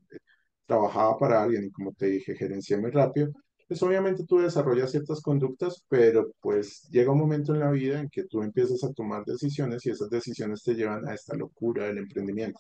trabajaba 0.66 1.18
para 1.18 1.44
alguien 1.44 1.66
y 1.66 1.72
como 1.72 1.94
te 1.94 2.08
dije, 2.08 2.36
gerencié 2.36 2.78
muy 2.78 2.92
rápido, 2.92 3.32
pues 3.68 3.82
obviamente 3.84 4.26
tú 4.26 4.40
desarrollas 4.40 4.92
ciertas 4.92 5.22
conductas, 5.22 5.84
pero 5.90 6.32
pues 6.40 6.88
llega 6.92 7.12
un 7.12 7.20
momento 7.20 7.54
en 7.54 7.60
la 7.62 7.72
vida 7.72 8.00
en 8.00 8.10
que 8.10 8.26
tú 8.26 8.42
empiezas 8.44 8.84
a 8.84 8.94
tomar 8.94 9.26
decisiones 9.26 9.86
y 9.86 9.92
esas 9.92 10.10
decisiones 10.10 10.64
te 10.64 10.76
llevan 10.76 11.08
a 11.08 11.14
esta 11.16 11.36
locura 11.36 11.88
del 11.88 12.00
emprendimiento. 12.00 12.60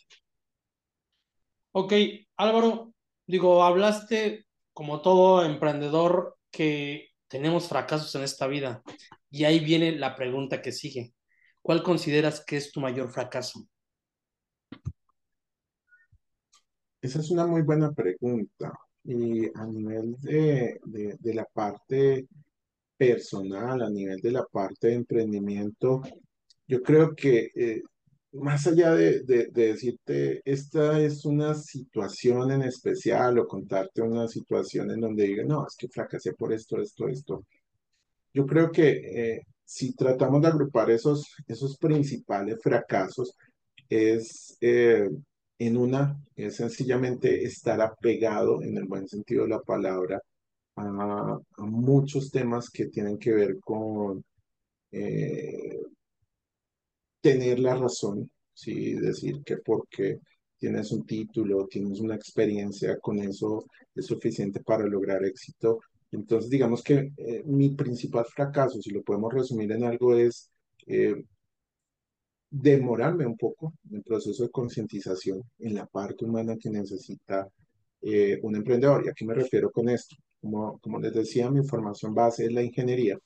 Ok, 1.73 1.93
Álvaro, 2.37 2.94
digo, 3.27 3.63
hablaste 3.63 4.45
como 4.73 5.01
todo 5.01 5.45
emprendedor 5.45 6.37
que 6.51 7.09
tenemos 7.27 7.67
fracasos 7.67 8.13
en 8.15 8.23
esta 8.23 8.47
vida 8.47 8.83
y 9.29 9.43
ahí 9.43 9.59
viene 9.59 9.93
la 9.93 10.15
pregunta 10.15 10.61
que 10.61 10.71
sigue. 10.71 11.13
¿Cuál 11.61 11.83
consideras 11.83 12.43
que 12.45 12.57
es 12.57 12.71
tu 12.71 12.79
mayor 12.79 13.11
fracaso? 13.11 13.67
Esa 17.01 17.19
es 17.19 17.31
una 17.31 17.45
muy 17.45 17.61
buena 17.61 17.91
pregunta. 17.91 18.71
Y 19.03 19.45
a 19.53 19.65
nivel 19.65 20.15
de, 20.21 20.79
de, 20.83 21.33
la 21.33 21.45
parte 21.45 22.27
personal, 22.97 23.83
a 23.83 23.89
nivel 23.89 24.19
de 24.19 24.31
la 24.31 24.43
parte 24.45 24.87
de 24.87 24.93
emprendimiento, 24.95 26.01
yo 26.67 26.81
creo 26.81 27.15
que 27.15 27.51
eh, 27.55 27.83
más 28.35 28.67
allá 28.67 28.93
de, 28.95 29.21
de, 29.23 29.47
de 29.47 29.67
decirte, 29.67 30.41
esta 30.45 30.99
es 31.01 31.25
una 31.25 31.55
situación 31.55 32.51
en 32.51 32.63
especial 32.63 33.39
o 33.39 33.47
contarte 33.47 34.01
una 34.01 34.27
situación 34.27 34.91
en 34.91 35.01
donde 35.01 35.25
diga, 35.25 35.43
no, 35.43 35.65
es 35.67 35.75
que 35.77 35.87
fracasé 35.89 36.33
por 36.33 36.53
esto, 36.53 36.81
esto, 36.81 37.07
esto. 37.07 37.45
Yo 38.33 38.45
creo 38.45 38.71
que 38.71 38.89
eh, 39.35 39.41
si 39.63 39.93
tratamos 39.95 40.41
de 40.41 40.47
agrupar 40.49 40.91
esos, 40.91 41.25
esos 41.47 41.77
principales 41.77 42.59
fracasos, 42.61 43.35
es 43.89 44.57
eh, 44.61 45.09
en 45.59 45.77
una, 45.77 46.19
es 46.35 46.55
sencillamente 46.57 47.43
estar 47.43 47.81
apegado, 47.81 48.61
en 48.61 48.77
el 48.77 48.85
buen 48.85 49.07
sentido 49.07 49.43
de 49.43 49.49
la 49.49 49.61
palabra, 49.61 50.21
a, 50.75 51.39
a 51.57 51.65
muchos 51.65 52.31
temas 52.31 52.69
que 52.69 52.87
tienen 52.87 53.17
que 53.17 53.33
ver 53.33 53.59
con 53.61 54.23
eh, 54.91 55.79
tener 57.25 57.57
la 57.59 57.73
razón, 57.75 58.29
¿sí? 58.53 58.93
Decir 58.93 59.41
que 59.43 59.57
porque 59.57 60.19
tienes 60.59 60.91
un 60.91 61.07
título, 61.07 61.65
tienes 61.67 61.99
una 61.99 62.13
experiencia 62.13 62.99
con 62.99 63.17
eso, 63.17 63.65
es 63.95 64.05
suficiente 64.05 64.59
para 64.61 64.85
lograr 64.85 65.25
éxito. 65.25 65.79
Entonces, 66.11 66.51
digamos 66.51 66.83
que 66.83 67.11
eh, 67.17 67.41
mi 67.45 67.69
principal 67.71 68.25
fracaso, 68.25 68.79
si 68.79 68.91
lo 68.91 69.01
podemos 69.01 69.33
resumir 69.33 69.71
en 69.71 69.85
algo, 69.85 70.15
es 70.15 70.51
eh, 70.85 71.15
demorarme 72.51 73.25
un 73.25 73.37
poco 73.37 73.73
en 73.89 73.95
el 73.97 74.03
proceso 74.03 74.43
de 74.43 74.51
concientización 74.51 75.41
en 75.59 75.73
la 75.73 75.87
parte 75.87 76.25
humana 76.25 76.55
que 76.59 76.69
necesita 76.69 77.47
eh, 78.01 78.39
un 78.43 78.55
emprendedor. 78.55 79.03
¿Y 79.03 79.09
a 79.09 79.13
qué 79.13 79.25
me 79.25 79.33
refiero 79.33 79.71
con 79.71 79.89
esto? 79.89 80.15
Como, 80.41 80.77
como 80.79 80.99
les 80.99 81.13
decía, 81.13 81.49
mi 81.49 81.65
formación 81.65 82.13
base 82.13 82.45
es 82.45 82.53
la 82.53 82.61
ingeniería. 82.61 83.17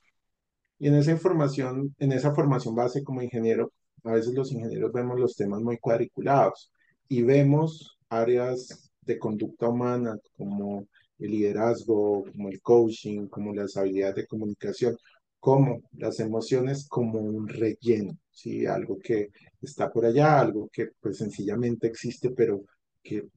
Y 0.79 0.87
en 0.87 0.95
esa 0.95 1.11
información, 1.11 1.93
en 1.99 2.13
esa 2.13 2.33
formación 2.33 2.75
base 2.75 3.03
como 3.03 3.21
ingeniero, 3.21 3.73
a 4.03 4.11
veces 4.13 4.33
los 4.33 4.51
ingenieros 4.51 4.91
vemos 4.91 5.19
los 5.19 5.35
temas 5.35 5.61
muy 5.61 5.77
cuadriculados 5.77 6.71
y 7.07 7.21
vemos 7.21 7.97
áreas 8.09 8.91
de 9.01 9.19
conducta 9.19 9.67
humana 9.67 10.17
como 10.37 10.87
el 11.19 11.31
liderazgo, 11.31 12.23
como 12.31 12.49
el 12.49 12.61
coaching, 12.61 13.27
como 13.27 13.53
las 13.53 13.75
habilidades 13.77 14.15
de 14.15 14.27
comunicación, 14.27 14.97
como 15.39 15.81
las 15.93 16.19
emociones 16.19 16.87
como 16.87 17.19
un 17.19 17.47
relleno, 17.47 18.17
¿sí? 18.31 18.65
Algo 18.65 18.97
que 18.99 19.29
está 19.61 19.91
por 19.91 20.05
allá, 20.05 20.39
algo 20.39 20.69
que 20.71 20.89
pues 20.99 21.17
sencillamente 21.17 21.87
existe, 21.87 22.31
pero 22.31 22.61
que 23.03 23.27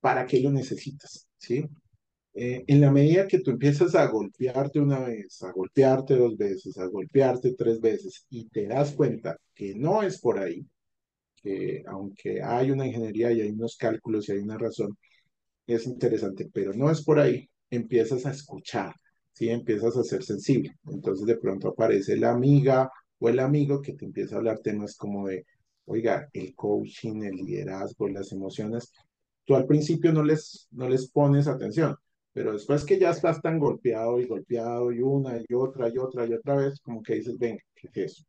¿para 0.00 0.26
qué 0.26 0.40
lo 0.40 0.50
necesitas? 0.50 1.26
¿Sí? 1.38 1.64
Eh, 2.34 2.64
en 2.66 2.80
la 2.80 2.90
medida 2.90 3.28
que 3.28 3.40
tú 3.40 3.52
empiezas 3.52 3.94
a 3.94 4.06
golpearte 4.08 4.80
una 4.80 5.00
vez, 5.00 5.40
a 5.42 5.52
golpearte 5.52 6.16
dos 6.16 6.36
veces, 6.36 6.76
a 6.78 6.86
golpearte 6.86 7.54
tres 7.54 7.80
veces 7.80 8.26
y 8.30 8.48
te 8.48 8.66
das 8.66 8.92
cuenta 8.92 9.38
que 9.54 9.74
no 9.74 10.02
es 10.02 10.20
por 10.20 10.40
ahí, 10.40 10.66
que 11.36 11.82
aunque 11.86 12.42
hay 12.42 12.70
una 12.72 12.86
ingeniería 12.86 13.32
y 13.32 13.42
hay 13.42 13.50
unos 13.50 13.76
cálculos 13.76 14.28
y 14.28 14.32
hay 14.32 14.38
una 14.40 14.58
razón, 14.58 14.96
es 15.66 15.86
interesante, 15.86 16.50
pero 16.52 16.72
no 16.74 16.90
es 16.90 17.02
por 17.04 17.18
ahí. 17.20 17.48
Empiezas 17.70 18.26
a 18.26 18.32
escuchar, 18.32 18.94
¿sí? 19.32 19.48
Empiezas 19.50 19.96
a 19.96 20.04
ser 20.04 20.22
sensible. 20.24 20.76
Entonces 20.86 21.26
de 21.26 21.36
pronto 21.38 21.68
aparece 21.68 22.16
la 22.16 22.32
amiga 22.32 22.90
o 23.18 23.28
el 23.28 23.38
amigo 23.40 23.80
que 23.82 23.94
te 23.94 24.04
empieza 24.06 24.36
a 24.36 24.38
hablar 24.38 24.58
temas 24.60 24.96
como 24.96 25.28
de, 25.28 25.46
oiga, 25.86 26.28
el 26.32 26.54
coaching, 26.54 27.22
el 27.24 27.36
liderazgo, 27.36 28.08
las 28.08 28.32
emociones. 28.32 28.92
Tú 29.44 29.54
al 29.56 29.66
principio 29.66 30.12
no 30.12 30.22
les, 30.24 30.68
no 30.72 30.88
les 30.88 31.10
pones 31.10 31.46
atención, 31.48 31.96
pero 32.34 32.52
después 32.52 32.84
que 32.84 32.98
ya 32.98 33.10
estás 33.10 33.40
tan 33.40 33.58
golpeado 33.60 34.20
y 34.20 34.26
golpeado 34.26 34.92
y 34.92 35.00
una 35.00 35.38
y 35.38 35.54
otra 35.54 35.88
y 35.88 35.98
otra 35.98 36.26
y 36.26 36.34
otra 36.34 36.56
vez, 36.56 36.80
como 36.80 37.02
que 37.02 37.14
dices, 37.14 37.38
venga, 37.38 37.62
¿qué 37.74 37.88
es 37.88 38.12
eso? 38.12 38.24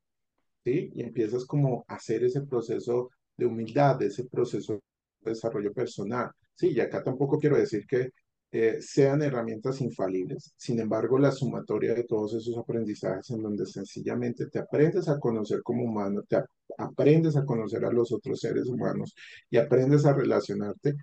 ¿Sí? 0.63 0.91
Y 0.93 1.03
empiezas 1.03 1.45
como 1.45 1.83
a 1.87 1.95
hacer 1.95 2.23
ese 2.23 2.41
proceso 2.41 3.09
de 3.35 3.47
humildad, 3.47 4.01
ese 4.03 4.25
proceso 4.25 4.73
de 5.21 5.31
desarrollo 5.31 5.73
personal. 5.73 6.29
Sí, 6.53 6.69
y 6.71 6.79
acá 6.79 7.03
tampoco 7.03 7.39
quiero 7.39 7.57
decir 7.57 7.85
que 7.87 8.11
eh, 8.51 8.77
sean 8.79 9.23
herramientas 9.23 9.81
infalibles. 9.81 10.53
Sin 10.55 10.79
embargo, 10.79 11.17
la 11.17 11.31
sumatoria 11.31 11.93
de 11.95 12.03
todos 12.03 12.35
esos 12.35 12.57
aprendizajes 12.57 13.31
en 13.31 13.41
donde 13.41 13.65
sencillamente 13.65 14.47
te 14.47 14.59
aprendes 14.59 15.09
a 15.09 15.19
conocer 15.19 15.61
como 15.63 15.83
humano, 15.83 16.21
te 16.27 16.37
aprendes 16.77 17.35
a 17.35 17.45
conocer 17.45 17.83
a 17.85 17.91
los 17.91 18.11
otros 18.11 18.39
seres 18.39 18.67
humanos 18.67 19.15
y 19.49 19.57
aprendes 19.57 20.05
a 20.05 20.13
relacionarte, 20.13 20.93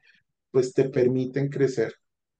pues 0.53 0.73
te 0.73 0.89
permiten 0.89 1.49
crecer 1.49 1.93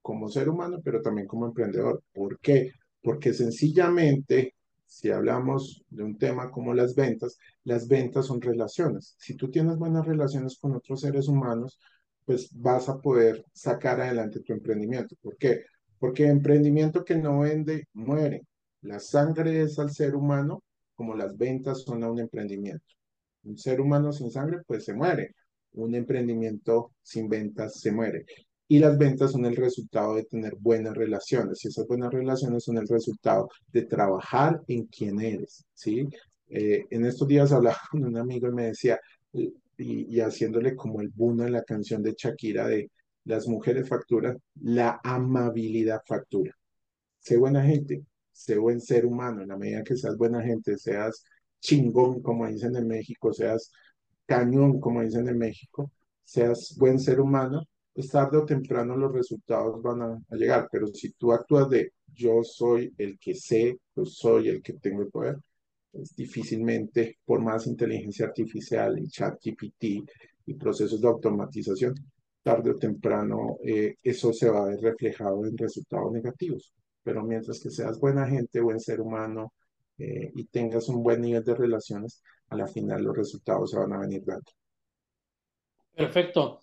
como 0.03 0.29
ser 0.29 0.49
humano, 0.49 0.79
pero 0.83 1.01
también 1.01 1.27
como 1.27 1.47
emprendedor. 1.47 2.03
¿Por 2.13 2.39
qué? 2.39 2.71
Porque 3.01 3.33
sencillamente, 3.33 4.55
si 4.85 5.09
hablamos 5.11 5.83
de 5.89 6.03
un 6.03 6.17
tema 6.19 6.51
como 6.51 6.73
las 6.75 6.95
ventas, 6.95 7.37
las 7.63 7.87
ventas 7.87 8.27
son 8.27 8.41
relaciones. 8.41 9.15
Si 9.19 9.35
tú 9.35 9.49
tienes 9.49 9.77
buenas 9.77 10.05
relaciones 10.05 10.59
con 10.59 10.75
otros 10.75 11.01
seres 11.01 11.27
humanos, 11.27 11.79
pues 12.25 12.49
vas 12.53 12.89
a 12.89 12.99
poder 12.99 13.45
sacar 13.53 14.01
adelante 14.01 14.41
tu 14.41 14.53
emprendimiento. 14.53 15.15
¿Por 15.21 15.37
qué? 15.37 15.63
Porque 15.99 16.27
emprendimiento 16.27 17.03
que 17.03 17.15
no 17.15 17.39
vende, 17.39 17.87
muere. 17.93 18.43
La 18.81 18.99
sangre 18.99 19.61
es 19.61 19.79
al 19.79 19.91
ser 19.91 20.15
humano 20.15 20.63
como 20.95 21.15
las 21.15 21.37
ventas 21.37 21.83
son 21.83 22.03
a 22.03 22.11
un 22.11 22.19
emprendimiento. 22.19 22.85
Un 23.43 23.57
ser 23.57 23.81
humano 23.81 24.11
sin 24.13 24.31
sangre, 24.31 24.61
pues 24.67 24.85
se 24.85 24.93
muere. 24.93 25.35
Un 25.73 25.95
emprendimiento 25.95 26.91
sin 27.01 27.27
ventas 27.29 27.79
se 27.79 27.91
muere. 27.91 28.25
Y 28.73 28.79
las 28.79 28.97
ventas 28.97 29.33
son 29.33 29.45
el 29.45 29.55
resultado 29.55 30.15
de 30.15 30.23
tener 30.23 30.55
buenas 30.55 30.97
relaciones. 30.97 31.63
Y 31.63 31.67
esas 31.67 31.85
buenas 31.85 32.11
relaciones 32.11 32.63
son 32.63 32.79
el 32.79 32.87
resultado 32.87 33.47
de 33.71 33.83
trabajar 33.83 34.63
en 34.67 34.87
quién 34.87 35.21
eres, 35.21 35.63
¿sí? 35.75 36.07
Eh, 36.49 36.83
en 36.89 37.05
estos 37.05 37.27
días 37.27 37.51
hablaba 37.51 37.77
con 37.91 38.03
un 38.03 38.17
amigo 38.17 38.47
y 38.47 38.51
me 38.51 38.65
decía, 38.65 38.99
y, 39.77 40.19
haciéndole 40.19 40.75
como 40.75 41.01
el 41.01 41.09
boom 41.09 41.43
en 41.43 41.51
la 41.51 41.61
canción 41.61 42.01
de 42.01 42.15
Shakira 42.17 42.67
de 42.67 42.89
las 43.25 43.47
mujeres 43.47 43.87
facturan, 43.87 44.41
la 44.61 44.99
amabilidad 45.03 46.01
factura. 46.07 46.57
Sé 47.19 47.37
buena 47.37 47.61
gente, 47.63 48.03
sé 48.31 48.57
buen 48.57 48.81
ser 48.81 49.05
humano, 49.05 49.43
en 49.43 49.49
la 49.49 49.57
medida 49.57 49.83
que 49.83 49.95
seas 49.95 50.17
buena 50.17 50.41
gente, 50.41 50.79
seas 50.79 51.23
chingón, 51.59 52.23
como 52.23 52.47
dicen 52.47 52.75
en 52.75 52.87
México, 52.87 53.31
seas 53.33 53.71
cañón, 54.25 54.79
como 54.79 55.03
dicen 55.03 55.27
en 55.27 55.37
México, 55.37 55.91
seas 56.23 56.75
buen 56.79 56.99
ser 56.99 57.19
humano, 57.19 57.67
pues 57.93 58.09
tarde 58.09 58.37
o 58.37 58.45
temprano 58.45 58.95
los 58.97 59.13
resultados 59.13 59.81
van 59.81 60.01
a, 60.01 60.19
a, 60.29 60.35
llegar. 60.35 60.67
Pero 60.71 60.87
si 60.87 61.11
tú 61.13 61.31
actúas 61.31 61.69
de 61.69 61.93
yo 62.13 62.43
soy 62.43 62.93
el 62.97 63.17
que 63.19 63.35
sé, 63.35 63.77
yo 63.95 64.05
soy 64.05 64.49
el 64.49 64.61
que 64.61 64.73
tengo 64.73 65.01
el 65.01 65.09
poder, 65.09 65.37
pues 65.91 66.15
difícilmente, 66.15 67.19
por 67.25 67.41
más 67.41 67.67
inteligencia 67.67 68.25
artificial 68.25 68.97
y 68.99 69.07
chat 69.07 69.35
GPT 69.43 70.03
y 70.45 70.53
procesos 70.55 70.99
de 71.01 71.07
automatización, 71.07 71.93
tarde 72.41 72.71
o 72.71 72.77
temprano 72.77 73.57
eh, 73.63 73.95
eso 74.03 74.33
se 74.33 74.49
va 74.49 74.63
a 74.63 74.67
ver 74.67 74.79
reflejado 74.81 75.45
en 75.45 75.57
resultados 75.57 76.11
negativos. 76.11 76.73
Pero 77.03 77.23
mientras 77.23 77.59
que 77.59 77.69
seas 77.69 77.99
buena 77.99 78.27
gente, 78.27 78.61
buen 78.61 78.79
ser 78.79 79.01
humano 79.01 79.53
eh, 79.97 80.31
y 80.35 80.45
tengas 80.45 80.89
un 80.89 81.03
buen 81.03 81.21
nivel 81.21 81.43
de 81.43 81.55
relaciones, 81.55 82.21
a 82.49 82.55
la 82.55 82.67
final 82.67 83.03
los 83.03 83.15
resultados 83.15 83.71
se 83.71 83.77
van 83.77 83.93
a 83.93 83.99
venir 83.99 84.23
dando. 84.25 84.51
Perfecto. 85.95 86.59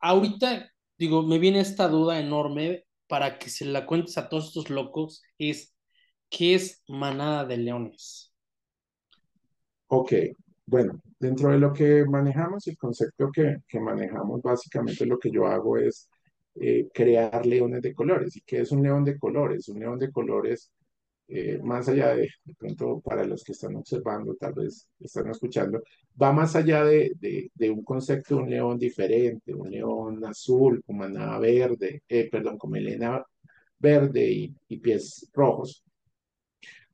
Ahorita, 0.00 0.70
digo, 0.98 1.22
me 1.22 1.38
viene 1.38 1.60
esta 1.60 1.88
duda 1.88 2.20
enorme 2.20 2.84
para 3.08 3.38
que 3.38 3.50
se 3.50 3.64
la 3.64 3.86
cuentes 3.86 4.18
a 4.18 4.28
todos 4.28 4.48
estos 4.48 4.70
locos, 4.70 5.22
es, 5.38 5.74
¿qué 6.28 6.54
es 6.54 6.82
manada 6.88 7.44
de 7.44 7.56
leones? 7.58 8.34
Ok, 9.88 10.12
bueno, 10.66 11.00
dentro 11.18 11.50
de 11.50 11.58
lo 11.58 11.72
que 11.72 12.04
manejamos, 12.04 12.66
el 12.66 12.76
concepto 12.76 13.30
que, 13.32 13.58
que 13.68 13.78
manejamos, 13.80 14.42
básicamente 14.42 15.06
lo 15.06 15.18
que 15.18 15.30
yo 15.30 15.46
hago 15.46 15.76
es 15.78 16.08
eh, 16.56 16.88
crear 16.92 17.46
leones 17.46 17.82
de 17.82 17.94
colores. 17.94 18.36
¿Y 18.36 18.40
qué 18.40 18.60
es 18.60 18.72
un 18.72 18.82
león 18.82 19.04
de 19.04 19.18
colores? 19.18 19.68
Un 19.68 19.78
león 19.80 19.98
de 19.98 20.10
colores, 20.10 20.72
eh, 21.28 21.58
más 21.62 21.88
allá 21.88 22.14
de, 22.14 22.28
de 22.44 22.54
pronto 22.54 23.00
para 23.00 23.24
los 23.24 23.42
que 23.44 23.52
están 23.52 23.76
observando, 23.76 24.34
tal 24.36 24.54
vez 24.54 24.88
están 25.00 25.28
escuchando, 25.30 25.82
va 26.20 26.32
más 26.32 26.54
allá 26.56 26.84
de, 26.84 27.12
de, 27.54 27.70
un 27.70 27.82
concepto 27.82 28.36
de 28.36 28.42
un 28.42 28.50
león 28.50 28.78
diferente, 28.78 29.54
un 29.54 29.70
león 29.70 30.24
azul, 30.24 30.82
con 30.84 30.98
manada 30.98 31.38
verde, 31.38 32.02
eh, 32.08 32.28
perdón, 32.30 32.58
con 32.58 32.70
melena 32.70 33.24
verde 33.78 34.30
y, 34.30 34.54
y 34.68 34.78
pies 34.78 35.28
rojos 35.32 35.84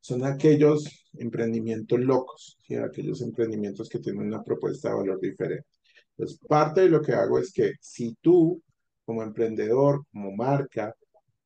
son 0.02 0.24
aquellos 0.24 0.84
emprendimientos 1.14 2.00
locos, 2.00 2.58
¿sí? 2.66 2.74
aquellos 2.74 3.22
emprendimientos 3.22 3.88
que 3.88 4.00
tienen 4.00 4.26
una 4.26 4.42
propuesta 4.42 4.88
de 4.90 4.96
valor 4.96 5.20
diferente. 5.20 5.66
Entonces, 6.10 6.38
parte 6.48 6.82
de 6.82 6.88
lo 6.88 7.00
que 7.00 7.12
hago 7.12 7.38
es 7.38 7.52
que 7.52 7.74
si 7.80 8.16
tú, 8.20 8.60
como 9.04 9.22
emprendedor, 9.22 10.04
como 10.12 10.32
marca, 10.32 10.94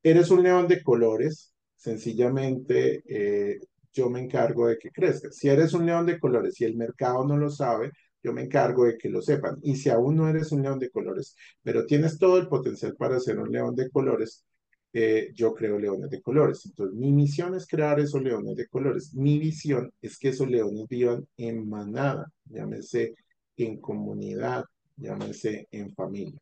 eres 0.03 0.31
un 0.31 0.43
león 0.43 0.67
de 0.69 0.83
colores, 0.83 1.53
sencillamente 1.87 3.03
eh, 3.07 3.61
yo 3.93 4.11
me 4.11 4.21
encargo 4.21 4.67
de 4.67 4.77
que 4.77 4.91
crezca. 4.91 5.31
Si 5.31 5.49
eres 5.49 5.73
un 5.73 5.87
león 5.87 6.05
de 6.05 6.19
colores 6.19 6.61
y 6.61 6.65
el 6.65 6.77
mercado 6.77 7.25
no 7.25 7.37
lo 7.37 7.49
sabe, 7.49 7.93
yo 8.23 8.33
me 8.33 8.43
encargo 8.43 8.87
de 8.87 8.99
que 8.99 9.09
lo 9.09 9.23
sepan. 9.23 9.59
Y 9.63 9.77
si 9.77 9.89
aún 9.89 10.17
no 10.17 10.29
eres 10.29 10.51
un 10.51 10.63
león 10.63 10.81
de 10.81 10.91
colores, 10.91 11.37
pero 11.63 11.87
tienes 11.87 12.19
todo 12.19 12.39
el 12.39 12.49
potencial 12.49 12.97
para 12.97 13.21
ser 13.21 13.39
un 13.39 13.53
león 13.53 13.77
de 13.77 13.89
colores, 13.91 14.45
eh, 14.93 15.31
yo 15.35 15.55
creo 15.55 15.79
leones 15.79 16.11
de 16.11 16.21
colores. 16.21 16.67
Entonces, 16.67 16.97
mi 16.97 17.13
misión 17.13 17.55
es 17.55 17.67
crear 17.69 18.01
esos 18.01 18.21
leones 18.21 18.57
de 18.57 18.67
colores. 18.67 19.15
Mi 19.15 19.39
visión 19.39 19.93
es 20.03 20.19
que 20.19 20.31
esos 20.31 20.49
leones 20.49 20.89
vivan 20.89 21.25
en 21.37 21.69
manada, 21.69 22.27
llámese 22.47 23.15
en 23.57 23.81
comunidad, 23.81 24.65
llámese 24.97 25.69
en 25.71 25.95
familia. 25.95 26.41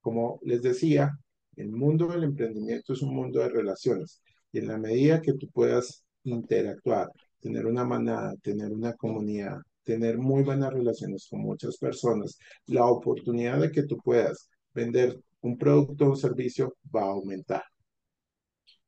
Como 0.00 0.40
les 0.44 0.62
decía, 0.62 1.12
el 1.56 1.70
mundo 1.72 2.06
del 2.08 2.24
emprendimiento 2.24 2.94
es 2.94 3.02
un 3.02 3.14
mundo 3.14 3.40
de 3.40 3.50
relaciones 3.50 4.22
y 4.52 4.58
en 4.58 4.68
la 4.68 4.78
medida 4.78 5.20
que 5.20 5.34
tú 5.34 5.48
puedas 5.48 6.04
interactuar, 6.24 7.10
tener 7.40 7.66
una 7.66 7.84
manada, 7.84 8.34
tener 8.42 8.72
una 8.72 8.94
comunidad, 8.94 9.58
tener 9.84 10.18
muy 10.18 10.42
buenas 10.42 10.72
relaciones 10.72 11.26
con 11.30 11.40
muchas 11.40 11.78
personas, 11.78 12.38
la 12.66 12.86
oportunidad 12.86 13.60
de 13.60 13.70
que 13.70 13.84
tú 13.84 13.98
puedas 13.98 14.48
vender 14.74 15.18
un 15.40 15.56
producto 15.56 16.06
o 16.06 16.10
un 16.10 16.16
servicio 16.16 16.76
va 16.94 17.02
a 17.02 17.06
aumentar. 17.06 17.62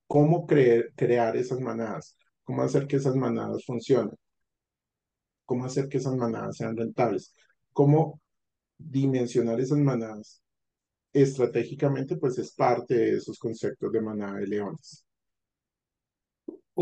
Cómo 0.07 0.47
crear 0.47 1.37
esas 1.37 1.61
manadas, 1.61 2.17
cómo 2.45 2.63
hacer 2.63 2.87
que 2.87 2.97
esas 2.97 3.15
manadas 3.15 3.65
funcionen, 3.65 4.17
cómo 5.45 5.65
hacer 5.65 5.89
que 5.89 5.99
esas 5.99 6.15
manadas 6.17 6.57
sean 6.57 6.77
rentables, 6.77 7.33
cómo 7.73 8.21
dimensionar 8.79 9.61
esas 9.61 9.79
manadas 9.79 10.43
estratégicamente, 11.13 12.17
pues 12.17 12.39
es 12.39 12.53
parte 12.53 12.95
de 12.95 13.17
esos 13.17 13.39
conceptos 13.39 13.93
de 13.93 14.01
manada 14.01 14.39
de 14.39 14.47
leones. 14.47 15.05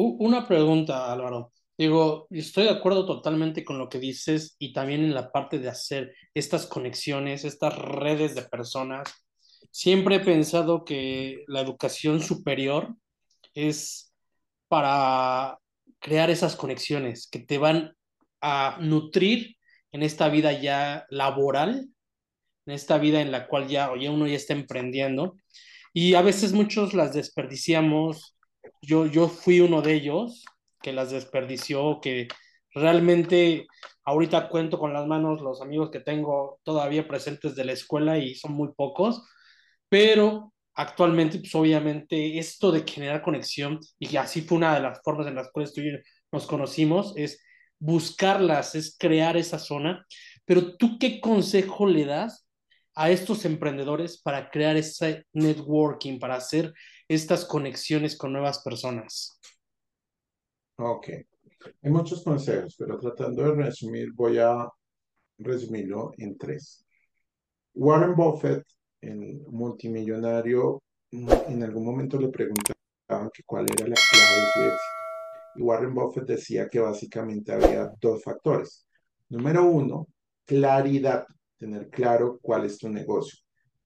Una 0.01 0.47
pregunta, 0.47 1.13
Álvaro. 1.13 1.53
Digo, 1.77 2.29
estoy 2.31 2.65
de 2.65 2.71
acuerdo 2.71 3.05
totalmente 3.05 3.65
con 3.65 3.79
lo 3.79 3.89
que 3.89 3.99
dices 3.99 4.55
y 4.61 4.73
también 4.73 5.03
en 5.03 5.13
la 5.13 5.33
parte 5.33 5.59
de 5.59 5.69
hacer 5.69 6.15
estas 6.35 6.67
conexiones, 6.67 7.45
estas 7.45 7.77
redes 7.77 8.37
de 8.37 8.43
personas. 8.43 9.13
Siempre 9.73 10.17
he 10.17 10.21
pensado 10.21 10.85
que 10.85 11.43
la 11.49 11.63
educación 11.63 12.21
superior 12.21 12.95
es 13.55 14.13
para 14.69 15.59
crear 15.99 16.31
esas 16.31 16.55
conexiones 16.55 17.29
que 17.29 17.41
te 17.41 17.59
van 17.59 17.97
a 18.41 18.79
nutrir 18.81 19.57
en 19.91 20.05
esta 20.05 20.29
vida 20.29 20.53
ya 20.53 21.07
laboral, 21.11 21.89
en 22.67 22.73
esta 22.73 22.99
vida 22.99 23.21
en 23.21 23.33
la 23.33 23.49
cual 23.49 23.67
ya, 23.67 23.91
oye, 23.91 24.09
uno 24.09 24.29
ya 24.29 24.37
está 24.37 24.53
emprendiendo. 24.53 25.35
Y 25.93 26.15
a 26.15 26.23
veces 26.23 26.53
muchos 26.53 26.95
las 26.95 27.15
desperdiciamos. 27.15 28.38
Yo, 28.81 29.07
yo 29.07 29.29
fui 29.29 29.61
uno 29.61 29.83
de 29.83 29.95
ellos 29.95 30.45
que 30.81 30.93
las 30.93 31.11
desperdició, 31.11 32.01
que 32.01 32.29
realmente 32.73 33.67
ahorita 34.05 34.49
cuento 34.49 34.79
con 34.79 34.93
las 34.93 35.07
manos 35.07 35.41
los 35.41 35.61
amigos 35.61 35.91
que 35.91 36.01
tengo 36.01 36.61
todavía 36.63 37.09
presentes 37.09 37.55
de 37.57 37.65
la 37.65 37.73
escuela 37.73 38.19
y 38.19 38.35
son 38.35 38.53
muy 38.53 38.69
pocos, 38.75 39.23
pero 39.89 40.53
actualmente, 40.75 41.39
pues 41.41 41.55
obviamente 41.55 42.39
esto 42.39 42.71
de 42.71 42.85
generar 42.87 43.23
conexión, 43.23 43.81
y 43.99 44.17
así 44.17 44.43
fue 44.43 44.59
una 44.59 44.75
de 44.75 44.81
las 44.81 45.01
formas 45.03 45.27
en 45.27 45.35
las 45.35 45.51
cuales 45.51 45.73
tú 45.73 45.81
y 45.81 45.93
yo 45.93 45.99
nos 46.31 46.47
conocimos, 46.47 47.15
es 47.17 47.43
buscarlas, 47.81 48.75
es 48.75 48.97
crear 48.97 49.37
esa 49.37 49.59
zona, 49.59 50.07
pero 50.45 50.77
tú 50.77 50.99
qué 50.99 51.21
consejo 51.21 51.87
le 51.87 52.05
das 52.05 52.49
a 52.95 53.11
estos 53.11 53.45
emprendedores 53.45 54.21
para 54.23 54.51
crear 54.51 54.77
ese 54.77 55.25
networking, 55.33 56.19
para 56.19 56.37
hacer 56.37 56.73
estas 57.09 57.45
conexiones 57.45 58.17
con 58.17 58.33
nuevas 58.33 58.63
personas? 58.63 59.41
Ok, 60.77 61.09
hay 61.83 61.91
muchos 61.91 62.23
consejos, 62.23 62.77
pero 62.79 62.99
tratando 62.99 63.43
de 63.43 63.65
resumir, 63.65 64.13
voy 64.15 64.39
a 64.39 64.69
resumirlo 65.39 66.13
en 66.19 66.37
tres. 66.37 66.85
Warren 67.75 68.15
Buffett, 68.15 68.65
el 69.01 69.41
multimillonario, 69.49 70.83
en 71.11 71.63
algún 71.63 71.85
momento 71.85 72.19
le 72.19 72.29
preguntaban 72.29 73.31
que 73.33 73.43
cuál 73.45 73.67
era 73.67 73.89
la 73.89 73.95
clave 73.95 74.41
de 74.41 74.53
su 74.53 74.61
éxito. 74.61 74.99
Y 75.57 75.63
Warren 75.63 75.95
Buffett 75.95 76.27
decía 76.27 76.69
que 76.69 76.81
básicamente 76.81 77.53
había 77.53 77.91
dos 78.01 78.23
factores. 78.23 78.87
Número 79.29 79.65
uno, 79.65 80.07
claridad, 80.45 81.27
tener 81.57 81.89
claro 81.89 82.39
cuál 82.41 82.67
es 82.67 82.79
tu 82.79 82.89
negocio. 82.89 83.39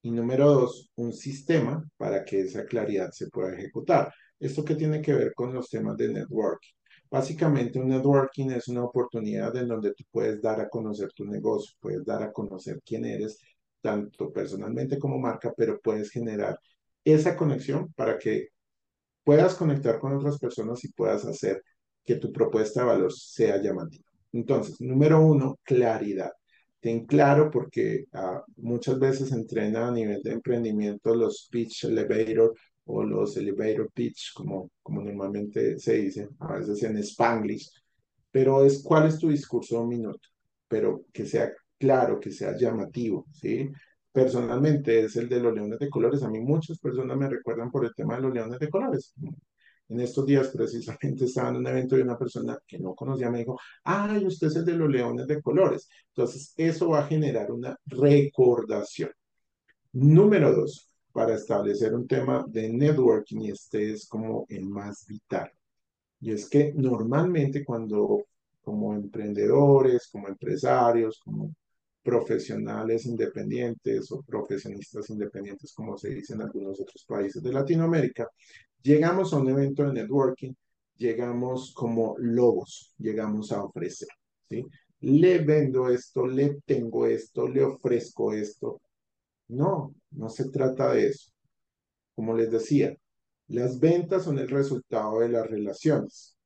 Y 0.02 0.10
número 0.10 0.48
dos, 0.52 0.90
un 0.96 1.12
sistema 1.12 1.84
para 1.96 2.24
que 2.24 2.40
esa 2.40 2.64
claridad 2.64 3.10
se 3.12 3.28
pueda 3.28 3.54
ejecutar. 3.54 4.12
¿Esto 4.38 4.64
qué 4.64 4.74
tiene 4.74 5.00
que 5.00 5.14
ver 5.14 5.32
con 5.34 5.54
los 5.54 5.68
temas 5.68 5.96
de 5.96 6.08
networking? 6.12 6.72
Básicamente 7.10 7.78
un 7.78 7.88
networking 7.88 8.50
es 8.50 8.68
una 8.68 8.84
oportunidad 8.84 9.54
en 9.56 9.68
donde 9.68 9.92
tú 9.94 10.04
puedes 10.10 10.40
dar 10.42 10.60
a 10.60 10.68
conocer 10.68 11.12
tu 11.12 11.24
negocio, 11.24 11.74
puedes 11.80 12.04
dar 12.04 12.22
a 12.22 12.32
conocer 12.32 12.80
quién 12.84 13.04
eres, 13.04 13.38
tanto 13.80 14.32
personalmente 14.32 14.98
como 14.98 15.18
marca, 15.18 15.52
pero 15.56 15.78
puedes 15.80 16.10
generar 16.10 16.58
esa 17.04 17.36
conexión 17.36 17.92
para 17.94 18.18
que 18.18 18.48
puedas 19.24 19.54
conectar 19.54 19.98
con 19.98 20.14
otras 20.14 20.38
personas 20.38 20.84
y 20.84 20.92
puedas 20.92 21.24
hacer 21.24 21.62
que 22.04 22.16
tu 22.16 22.32
propuesta 22.32 22.80
de 22.80 22.86
valor 22.86 23.12
sea 23.12 23.60
llamativa. 23.62 24.04
Entonces, 24.32 24.80
número 24.80 25.20
uno, 25.20 25.58
claridad. 25.62 26.32
Claro 27.06 27.48
porque 27.48 28.06
uh, 28.12 28.40
muchas 28.56 28.98
veces 28.98 29.30
entrena 29.30 29.86
a 29.86 29.92
nivel 29.92 30.20
de 30.20 30.32
emprendimiento 30.32 31.14
los 31.14 31.48
pitch 31.48 31.84
elevator 31.84 32.52
o 32.86 33.04
los 33.04 33.36
elevator 33.36 33.88
pitch, 33.92 34.32
como, 34.34 34.68
como 34.82 35.00
normalmente 35.00 35.78
se 35.78 35.94
dice, 35.94 36.28
a 36.40 36.54
veces 36.54 36.82
en 36.82 36.96
spanglish, 36.98 37.70
pero 38.32 38.64
es 38.64 38.82
cuál 38.82 39.06
es 39.06 39.18
tu 39.18 39.28
discurso 39.28 39.80
un 39.80 39.90
minuto, 39.90 40.28
pero 40.66 41.04
que 41.12 41.24
sea 41.24 41.52
claro, 41.78 42.18
que 42.18 42.32
sea 42.32 42.56
llamativo, 42.56 43.26
¿sí? 43.32 43.70
Personalmente 44.10 45.04
es 45.04 45.14
el 45.16 45.28
de 45.28 45.40
los 45.40 45.54
leones 45.54 45.78
de 45.78 45.88
colores. 45.88 46.22
A 46.22 46.28
mí 46.28 46.40
muchas 46.40 46.78
personas 46.78 47.16
me 47.16 47.28
recuerdan 47.28 47.70
por 47.70 47.84
el 47.84 47.94
tema 47.94 48.16
de 48.16 48.22
los 48.22 48.34
leones 48.34 48.58
de 48.58 48.68
colores. 48.68 49.14
En 49.88 50.00
estos 50.00 50.24
días 50.26 50.48
precisamente 50.48 51.24
estaba 51.26 51.50
en 51.50 51.56
un 51.56 51.66
evento 51.66 51.96
y 51.96 52.02
una 52.02 52.18
persona 52.18 52.58
que 52.66 52.78
no 52.78 52.94
conocía 52.94 53.30
me 53.30 53.40
dijo, 53.40 53.58
ay, 53.84 54.26
usted 54.26 54.46
es 54.46 54.56
el 54.56 54.64
de 54.64 54.74
los 54.74 54.90
leones 54.90 55.26
de 55.26 55.42
colores. 55.42 55.88
Entonces, 56.08 56.54
eso 56.56 56.88
va 56.90 57.00
a 57.00 57.06
generar 57.06 57.50
una 57.52 57.76
recordación. 57.86 59.10
Número 59.92 60.54
dos, 60.54 60.90
para 61.12 61.34
establecer 61.34 61.94
un 61.94 62.06
tema 62.06 62.44
de 62.48 62.68
networking 62.70 63.40
y 63.42 63.50
este 63.50 63.92
es 63.92 64.06
como 64.06 64.46
el 64.48 64.66
más 64.68 65.06
vital. 65.06 65.50
Y 66.20 66.32
es 66.32 66.48
que 66.48 66.72
normalmente 66.74 67.64
cuando 67.64 68.24
como 68.62 68.94
emprendedores, 68.94 70.08
como 70.10 70.28
empresarios, 70.28 71.20
como 71.22 71.54
profesionales 72.02 73.06
independientes 73.06 74.10
o 74.12 74.22
profesionistas 74.22 75.10
independientes, 75.10 75.72
como 75.72 75.96
se 75.98 76.10
dice 76.10 76.34
en 76.34 76.42
algunos 76.42 76.80
otros 76.80 77.04
países 77.06 77.42
de 77.42 77.52
Latinoamérica, 77.52 78.28
llegamos 78.82 79.32
a 79.32 79.38
un 79.38 79.48
evento 79.48 79.84
de 79.84 79.92
networking, 79.92 80.52
llegamos 80.96 81.72
como 81.74 82.14
lobos, 82.18 82.94
llegamos 82.98 83.52
a 83.52 83.64
ofrecer, 83.64 84.08
¿sí? 84.48 84.64
Le 85.00 85.38
vendo 85.38 85.88
esto, 85.88 86.26
le 86.26 86.60
tengo 86.64 87.06
esto, 87.06 87.48
le 87.48 87.64
ofrezco 87.64 88.32
esto. 88.32 88.80
No, 89.48 89.94
no 90.12 90.28
se 90.28 90.48
trata 90.50 90.92
de 90.92 91.08
eso. 91.08 91.30
Como 92.14 92.36
les 92.36 92.50
decía, 92.50 92.96
las 93.48 93.80
ventas 93.80 94.24
son 94.24 94.38
el 94.38 94.48
resultado 94.48 95.20
de 95.20 95.28
las 95.28 95.46
relaciones 95.46 96.36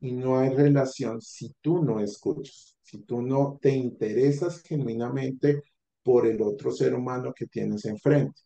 y 0.00 0.12
no 0.12 0.38
hay 0.38 0.50
relación 0.50 1.20
si 1.20 1.54
tú 1.60 1.84
no 1.84 2.00
escuchas 2.00 2.76
si 2.86 2.98
tú 2.98 3.20
no 3.20 3.58
te 3.60 3.70
interesas 3.70 4.62
genuinamente 4.62 5.62
por 6.04 6.24
el 6.24 6.40
otro 6.40 6.70
ser 6.70 6.94
humano 6.94 7.34
que 7.34 7.46
tienes 7.46 7.84
enfrente. 7.84 8.42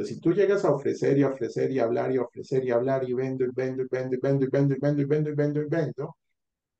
Pero 0.00 0.08
si 0.08 0.18
tú 0.18 0.32
llegas 0.32 0.64
a 0.64 0.72
ofrecer 0.72 1.18
y 1.18 1.24
ofrecer 1.24 1.70
y 1.70 1.78
hablar 1.78 2.10
y 2.10 2.16
ofrecer 2.16 2.64
y 2.64 2.70
hablar 2.70 3.06
y 3.06 3.12
vendo 3.12 3.44
y 3.44 3.50
vendo 3.54 3.82
y 3.82 3.86
vendo 3.90 4.14
y 4.14 4.18
vendo 4.18 4.46
y 4.46 4.48
vendo 4.48 4.74
y 4.74 4.78
vendo 4.78 5.02
y 5.02 5.04
vendo 5.04 5.30
y 5.30 5.34
vendo 5.34 5.60
y 5.60 5.66
vendo, 5.66 6.16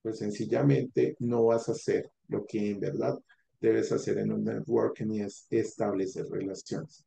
pues 0.00 0.16
sencillamente 0.16 1.16
no 1.18 1.44
vas 1.44 1.68
a 1.68 1.72
hacer 1.72 2.10
lo 2.28 2.46
que 2.46 2.70
en 2.70 2.80
verdad 2.80 3.18
debes 3.60 3.92
hacer 3.92 4.16
en 4.16 4.32
un 4.32 4.42
networking 4.42 5.10
y 5.10 5.20
es 5.20 5.46
establecer 5.50 6.30
relaciones. 6.30 7.04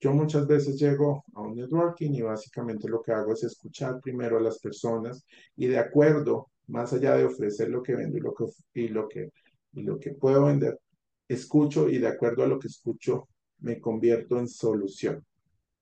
Yo 0.00 0.14
muchas 0.14 0.46
veces 0.46 0.80
llego 0.80 1.22
a 1.34 1.42
un 1.42 1.56
networking 1.56 2.14
y 2.14 2.22
básicamente 2.22 2.88
lo 2.88 3.02
que 3.02 3.12
hago 3.12 3.34
es 3.34 3.44
escuchar 3.44 4.00
primero 4.00 4.38
a 4.38 4.40
las 4.40 4.58
personas 4.60 5.26
y 5.56 5.66
de 5.66 5.76
acuerdo 5.76 6.48
más 6.68 6.94
allá 6.94 7.16
de 7.16 7.26
ofrecer 7.26 7.68
lo 7.68 7.82
que 7.82 7.94
vendo 7.94 8.16
y 8.16 8.20
lo 8.22 8.32
que, 8.32 8.44
y 8.72 8.88
lo 8.88 9.06
que, 9.06 9.30
y 9.74 9.82
lo 9.82 9.98
que 9.98 10.12
puedo 10.12 10.46
vender, 10.46 10.80
escucho 11.28 11.86
y 11.90 11.98
de 11.98 12.08
acuerdo 12.08 12.44
a 12.44 12.46
lo 12.46 12.58
que 12.58 12.68
escucho 12.68 13.28
me 13.60 13.80
convierto 13.80 14.38
en 14.38 14.48
solución. 14.48 15.24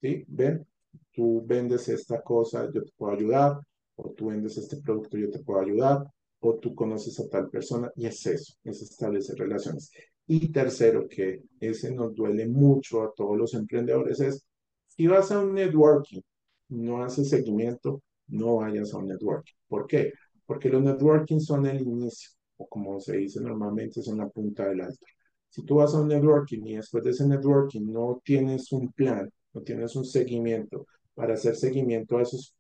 ¿Sí? 0.01 0.25
¿Ven? 0.29 0.67
Tú 1.13 1.43
vendes 1.47 1.89
esta 1.89 2.23
cosa, 2.23 2.71
yo 2.73 2.85
te 2.85 2.93
puedo 2.97 3.13
ayudar, 3.15 3.61
o 3.97 4.11
tú 4.11 4.27
vendes 4.27 4.59
este 4.59 4.77
producto, 4.79 5.17
yo 5.17 5.31
te 5.31 5.39
puedo 5.41 5.61
ayudar, 5.61 6.05
o 6.41 6.55
tú 6.57 6.75
conoces 6.75 7.19
a 7.21 7.29
tal 7.29 7.49
persona, 7.49 7.91
y 7.97 8.07
es 8.07 8.27
eso, 8.27 8.55
es 8.65 8.83
establecer 8.83 9.39
relaciones. 9.39 9.91
Y 10.27 10.51
tercero, 10.53 11.09
que 11.09 11.43
ese 11.61 11.95
nos 11.95 12.15
duele 12.15 12.47
mucho 12.47 13.03
a 13.03 13.13
todos 13.15 13.37
los 13.39 13.55
emprendedores, 13.55 14.21
es 14.21 14.45
si 14.87 15.07
vas 15.07 15.31
a 15.33 15.41
un 15.41 15.55
networking, 15.55 16.21
no 16.69 17.03
haces 17.03 17.31
seguimiento, 17.31 18.03
no 18.29 18.57
vayas 18.57 18.93
a 18.93 18.99
un 18.99 19.07
networking. 19.07 19.55
¿Por 19.69 19.87
qué? 19.87 20.13
porque 20.47 20.69
los 20.69 20.83
networking 20.83 21.41
son 21.41 21.67
el 21.67 21.83
inicio, 21.83 22.31
o 22.57 22.67
como 22.69 23.01
se 23.01 23.17
dice 23.19 23.41
normalmente, 23.41 24.01
son 24.01 24.19
la 24.19 24.29
punta 24.29 24.69
del 24.69 24.81
alto. 24.81 25.05
Si 25.49 25.63
tú 25.63 25.77
vas 25.77 25.95
a 25.95 26.01
un 26.01 26.09
networking 26.09 26.63
y 26.67 26.77
después 26.77 27.03
de 27.05 27.11
ese 27.11 27.27
networking 27.27 27.93
no 27.93 28.21
tienes 28.25 28.73
un 28.73 28.93
plan, 28.93 29.31
no 29.55 29.63
tienes 29.63 29.97
un 29.97 30.05
seguimiento 30.05 30.87
para 31.15 31.35
hacer 31.35 31.57
seguimiento 31.57 32.19
a 32.19 32.23
esos 32.23 32.55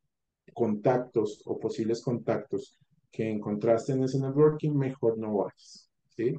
contactos 0.55 1.43
o 1.45 1.59
posibles 1.59 2.01
contactos 2.03 2.79
que 3.11 3.29
encontraste 3.31 3.93
en 3.93 4.05
ese 4.05 4.19
networking, 4.19 4.73
mejor 4.73 5.19
no 5.19 5.37
vayas. 5.37 5.91
¿sí? 6.17 6.35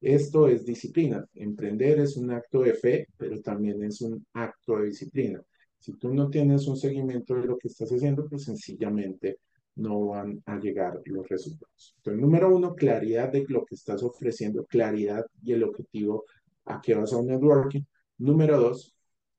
Esto 0.00 0.48
es 0.48 0.64
disciplina. 0.64 1.26
Emprender 1.34 2.00
es 2.00 2.16
un 2.16 2.30
acto 2.30 2.60
de 2.60 2.74
fe, 2.74 3.06
pero 3.16 3.40
también 3.40 3.82
es 3.82 4.00
un 4.00 4.26
acto 4.32 4.78
de 4.78 4.86
disciplina. 4.86 5.40
Si 5.78 5.94
tú 5.94 6.12
no 6.12 6.28
tienes 6.28 6.66
un 6.66 6.76
seguimiento 6.76 7.34
de 7.34 7.46
lo 7.46 7.56
que 7.56 7.68
estás 7.68 7.90
haciendo, 7.90 8.28
pues 8.28 8.44
sencillamente 8.44 9.38
no 9.76 10.06
van 10.08 10.42
a 10.46 10.58
llegar 10.58 11.00
los 11.06 11.28
resultados. 11.28 11.94
Entonces, 11.96 12.20
número 12.20 12.54
uno, 12.54 12.74
claridad 12.74 13.30
de 13.32 13.44
lo 13.48 13.64
que 13.64 13.74
estás 13.74 14.02
ofreciendo, 14.02 14.64
claridad 14.66 15.24
y 15.42 15.52
el 15.52 15.64
objetivo 15.64 16.24
a 16.66 16.80
qué 16.80 16.94
vas 16.94 17.12
a 17.12 17.18
un 17.18 17.26
networking. 17.28 17.82
Número 18.18 18.60
dos, 18.60 18.94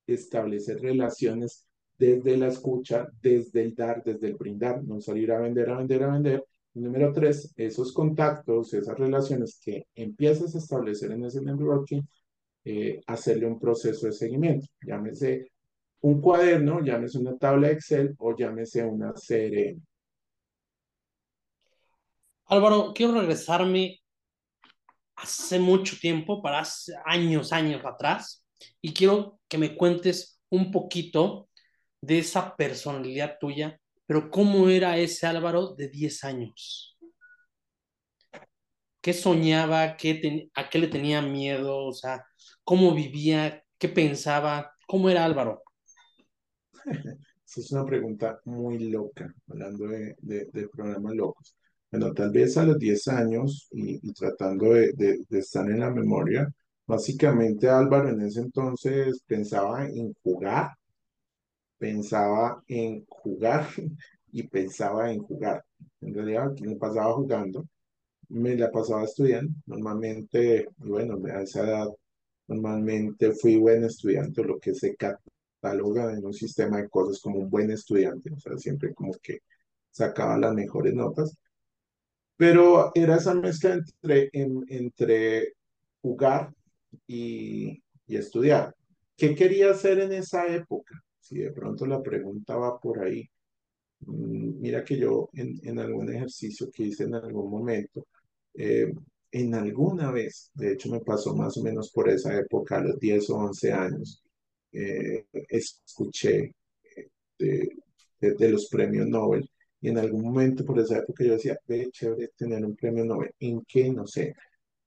establecer 0.08 0.82
relaciones 0.82 1.66
desde 1.98 2.38
la 2.38 2.48
escucha, 2.48 3.08
desde 3.22 3.62
el 3.64 3.76
dar, 3.76 4.04
desde 4.04 4.28
el 4.28 4.36
brindar, 4.36 4.84
no 4.84 5.00
salir 5.00 5.32
a 5.32 5.40
vender, 5.40 5.70
a 5.70 5.78
vender, 5.78 6.04
a 6.04 6.12
vender. 6.14 6.46
número 6.74 7.14
tres, 7.14 7.54
esos 7.56 7.94
contactos, 7.94 8.74
esas 8.74 8.98
relaciones 8.98 9.60
que 9.64 9.86
empiezas 9.96 10.56
a 10.56 10.58
establecer 10.58 11.12
en 11.12 11.26
ese 11.26 11.42
networking, 11.42 12.02
eh, 12.66 13.02
hacerle 13.08 13.46
un 13.46 13.60
proceso 13.60 14.08
de 14.08 14.14
seguimiento. 14.14 14.68
Llámese 14.82 15.52
un 16.02 16.20
cuaderno, 16.22 16.82
llámese 16.84 17.20
una 17.20 17.38
tabla 17.38 17.72
Excel 17.72 18.16
o 18.18 18.36
llámese 18.36 18.84
una 18.84 19.14
CRM. 19.14 19.82
Álvaro, 22.54 22.94
quiero 22.94 23.14
regresarme 23.14 24.00
hace 25.16 25.58
mucho 25.58 25.98
tiempo, 26.00 26.42
para 26.42 26.60
hace 26.60 26.94
años, 27.04 27.52
años 27.52 27.84
atrás, 27.84 28.46
y 28.80 28.94
quiero 28.94 29.40
que 29.48 29.58
me 29.58 29.76
cuentes 29.76 30.40
un 30.50 30.72
poquito 30.72 31.50
de 32.00 32.20
esa 32.20 32.56
personalidad 32.56 33.38
tuya, 33.40 33.80
pero 34.06 34.30
cómo 34.30 34.70
era 34.70 34.98
ese 35.00 35.26
Álvaro 35.26 35.74
de 35.74 35.88
10 35.90 36.24
años. 36.24 36.96
¿Qué 39.02 39.14
soñaba? 39.14 39.98
Qué 39.98 40.50
¿A 40.54 40.70
qué 40.70 40.78
le 40.78 40.88
tenía 40.88 41.24
miedo? 41.24 41.86
O 41.88 41.94
sea, 41.94 42.24
¿cómo 42.64 42.94
vivía? 42.94 43.64
¿Qué 43.80 43.90
pensaba? 43.90 44.76
¿Cómo 44.86 45.10
era 45.10 45.26
Álvaro? 45.26 45.64
es 47.46 47.72
una 47.72 47.86
pregunta 47.86 48.40
muy 48.46 48.92
loca, 48.92 49.34
hablando 49.48 49.88
de 49.88 50.70
programas 50.72 51.16
locos. 51.16 51.56
Bueno, 51.94 52.12
tal 52.12 52.32
vez 52.32 52.58
a 52.58 52.66
los 52.66 52.80
10 52.80 53.08
años 53.08 53.68
y, 53.72 54.12
tratando 54.14 54.74
de, 54.74 55.20
estar 55.30 55.70
en 55.70 55.80
la 55.80 55.92
memoria, 55.92 56.52
básicamente 56.88 57.70
Álvaro 57.70 58.10
en 58.10 58.22
ese 58.22 58.40
entonces 58.40 59.22
pensaba 59.28 59.86
en 59.86 60.12
jugar, 60.24 60.72
pensaba 61.78 62.64
en 62.68 63.06
jugar 63.06 63.68
y 64.32 64.42
pensaba 64.48 65.12
en 65.12 65.20
jugar. 65.22 65.64
En 66.02 66.16
realidad, 66.16 66.52
me 66.62 66.76
pasaba 66.78 67.14
jugando 67.14 67.64
me 68.30 68.56
la 68.58 68.72
pasaba 68.72 69.04
estudiando. 69.06 69.54
Normalmente, 69.68 70.68
bueno, 70.78 71.20
a 71.34 71.44
esa 71.44 71.64
edad, 71.66 71.88
normalmente 72.48 73.34
fui 73.34 73.58
buen 73.58 73.84
estudiante, 73.86 74.44
lo 74.44 74.60
que 74.60 74.74
se 74.76 74.96
cataloga 74.96 76.14
en 76.14 76.26
un 76.26 76.34
sistema 76.34 76.78
de 76.82 76.90
cosas 76.90 77.22
como 77.22 77.40
un 77.40 77.50
buen 77.52 77.72
estudiante, 77.72 78.32
o 78.34 78.40
sea, 78.40 78.58
siempre 78.58 78.94
como 78.96 79.14
que 79.22 79.40
sacaba 79.92 80.38
las 80.40 80.54
mejores 80.56 80.94
notas. 80.96 81.38
Pero 82.44 82.92
era 82.96 83.16
esa 83.18 83.34
mezcla 83.36 83.74
entre, 83.76 84.30
entre 84.34 85.54
jugar 86.02 86.54
y, 87.08 87.82
y 88.08 88.16
estudiar. 88.18 88.76
¿Qué 89.18 89.36
quería 89.36 89.72
hacer 89.72 90.00
en 90.00 90.12
esa 90.14 90.48
época? 90.48 90.96
Si 91.20 91.38
de 91.40 91.52
pronto 91.52 91.86
la 91.86 92.02
pregunta 92.02 92.58
va 92.58 92.80
por 92.80 93.02
ahí. 93.04 93.30
Mm, 94.02 94.60
Mira 94.62 94.84
que 94.84 94.98
yo 94.98 95.30
en, 95.34 95.60
en 95.64 95.80
algún 95.80 96.10
ejercicio 96.14 96.70
que 96.74 96.84
hice 96.84 97.06
en 97.06 97.16
algún 97.16 97.50
momento, 97.52 98.08
eh, 98.56 98.94
en 99.32 99.56
alguna 99.56 100.12
vez, 100.12 100.52
de 100.56 100.74
hecho 100.74 100.90
me 100.92 101.02
pasó 101.02 101.36
más 101.36 101.58
o 101.58 101.64
menos 101.64 101.92
por 101.92 102.10
esa 102.10 102.38
época, 102.40 102.78
a 102.78 102.84
los 102.84 103.00
10 103.00 103.30
o 103.32 103.38
11 103.38 103.72
años, 103.74 104.24
eh, 104.74 105.26
escuché 105.50 106.56
eh, 106.98 107.10
de, 107.40 107.70
de, 108.22 108.34
de 108.36 108.50
los 108.50 108.68
premios 108.70 109.08
Nobel 109.08 109.50
y 109.84 109.90
en 109.90 109.98
algún 109.98 110.24
momento 110.24 110.64
por 110.66 110.80
esa 110.80 111.00
época 111.00 111.26
yo 111.26 111.34
decía, 111.34 111.60
ve, 111.68 111.90
chévere 111.92 112.30
tener 112.38 112.66
un 112.66 112.74
premio 112.76 113.04
Nobel. 113.04 113.32
¿En 113.40 113.62
qué? 113.68 113.92
No 113.92 114.08
sé. 114.08 114.34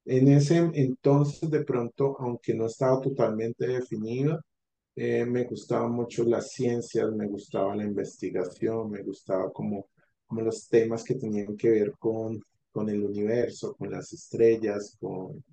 En 0.05 0.27
ese 0.29 0.57
entonces, 0.73 1.51
de 1.51 1.63
pronto, 1.63 2.17
aunque 2.19 2.55
no 2.55 2.65
estaba 2.65 2.99
totalmente 2.99 3.67
definido, 3.67 4.41
eh, 4.95 5.23
me 5.25 5.43
gustaban 5.43 5.91
mucho 5.91 6.23
las 6.23 6.51
ciencias, 6.51 7.11
me 7.11 7.27
gustaba 7.27 7.75
la 7.75 7.83
investigación, 7.83 8.89
me 8.89 9.03
gustaba 9.03 9.51
como, 9.51 9.87
como 10.25 10.41
los 10.41 10.67
temas 10.67 11.03
que 11.03 11.13
tenían 11.15 11.55
que 11.55 11.69
ver 11.69 11.93
con, 11.99 12.41
con 12.71 12.89
el 12.89 13.03
universo, 13.03 13.75
con 13.75 13.91
las 13.91 14.11
estrellas, 14.13 14.97
con... 14.99 15.43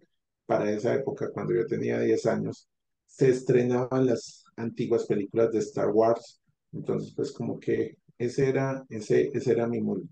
Para 0.47 0.71
esa 0.73 0.95
época, 0.95 1.31
cuando 1.31 1.55
yo 1.55 1.67
tenía 1.67 2.01
10 2.01 2.27
años, 2.27 2.69
se 3.07 3.29
estrenaban 3.31 4.07
las 4.07 4.45
antiguas 4.57 5.07
películas 5.07 5.53
de 5.53 5.59
Star 5.59 5.91
Wars, 5.91 6.41
entonces 6.73 7.13
pues 7.15 7.33
como 7.33 7.59
que 7.61 7.99
ese 8.25 8.49
era, 8.49 8.85
ese, 8.89 9.31
ese 9.35 9.53
era 9.53 9.67
mi 9.67 9.81
mundo 9.81 10.09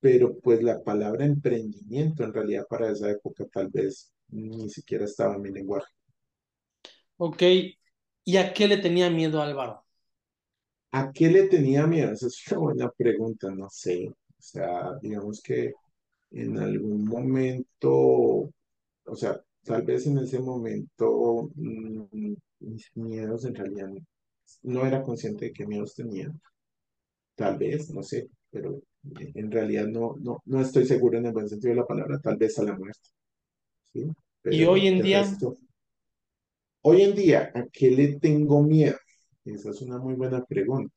pero 0.00 0.38
pues 0.38 0.62
la 0.62 0.82
palabra 0.82 1.24
emprendimiento 1.24 2.22
en 2.24 2.32
realidad 2.32 2.66
para 2.68 2.90
esa 2.90 3.10
época 3.10 3.44
tal 3.52 3.68
vez 3.68 4.12
ni 4.28 4.68
siquiera 4.70 5.04
estaba 5.04 5.34
en 5.34 5.42
mi 5.42 5.50
lenguaje. 5.50 5.88
Ok, 7.18 7.42
¿y 8.24 8.36
a 8.36 8.52
qué 8.52 8.68
le 8.68 8.76
tenía 8.78 9.10
miedo 9.10 9.42
Álvaro? 9.42 9.84
¿A 10.92 11.12
qué 11.12 11.28
le 11.28 11.48
tenía 11.48 11.86
miedo? 11.86 12.12
Esa 12.12 12.26
es 12.28 12.46
una 12.52 12.60
buena 12.60 12.90
pregunta, 12.90 13.50
no 13.50 13.68
sé. 13.70 14.08
O 14.08 14.42
sea, 14.42 14.96
digamos 15.02 15.42
que 15.42 15.72
en 16.30 16.58
algún 16.58 17.04
momento, 17.04 17.90
o 17.90 19.16
sea, 19.16 19.40
tal 19.64 19.82
vez 19.82 20.06
en 20.06 20.18
ese 20.18 20.38
momento 20.40 21.50
mm, 21.54 22.34
mis 22.60 22.90
miedos 22.96 23.44
en 23.44 23.54
realidad 23.54 23.88
no 24.62 24.86
era 24.86 25.02
consciente 25.02 25.46
de 25.46 25.52
qué 25.52 25.66
miedos 25.66 25.94
tenía. 25.94 26.32
Tal 27.36 27.58
vez, 27.58 27.90
no 27.90 28.02
sé, 28.02 28.28
pero 28.50 28.80
en 29.34 29.50
realidad 29.50 29.86
no, 29.86 30.16
no, 30.18 30.42
no 30.46 30.60
estoy 30.60 30.86
seguro 30.86 31.18
en 31.18 31.26
el 31.26 31.32
buen 31.32 31.48
sentido 31.48 31.70
de 31.70 31.80
la 31.80 31.86
palabra, 31.86 32.18
tal 32.18 32.36
vez 32.36 32.58
a 32.58 32.64
la 32.64 32.76
muerte. 32.76 33.08
¿sí? 33.92 34.06
Y 34.44 34.64
hoy 34.64 34.82
Pero 34.82 34.96
en 34.96 35.02
día, 35.02 35.22
resto, 35.22 35.56
hoy 36.82 37.02
en 37.02 37.14
día, 37.14 37.52
¿a 37.54 37.66
qué 37.70 37.90
le 37.90 38.18
tengo 38.18 38.62
miedo? 38.62 38.96
Esa 39.44 39.70
es 39.70 39.82
una 39.82 39.98
muy 39.98 40.14
buena 40.14 40.44
pregunta. 40.44 40.94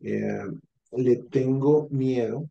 Eh, 0.00 0.44
le 0.92 1.16
tengo 1.16 1.88
miedo 1.90 2.48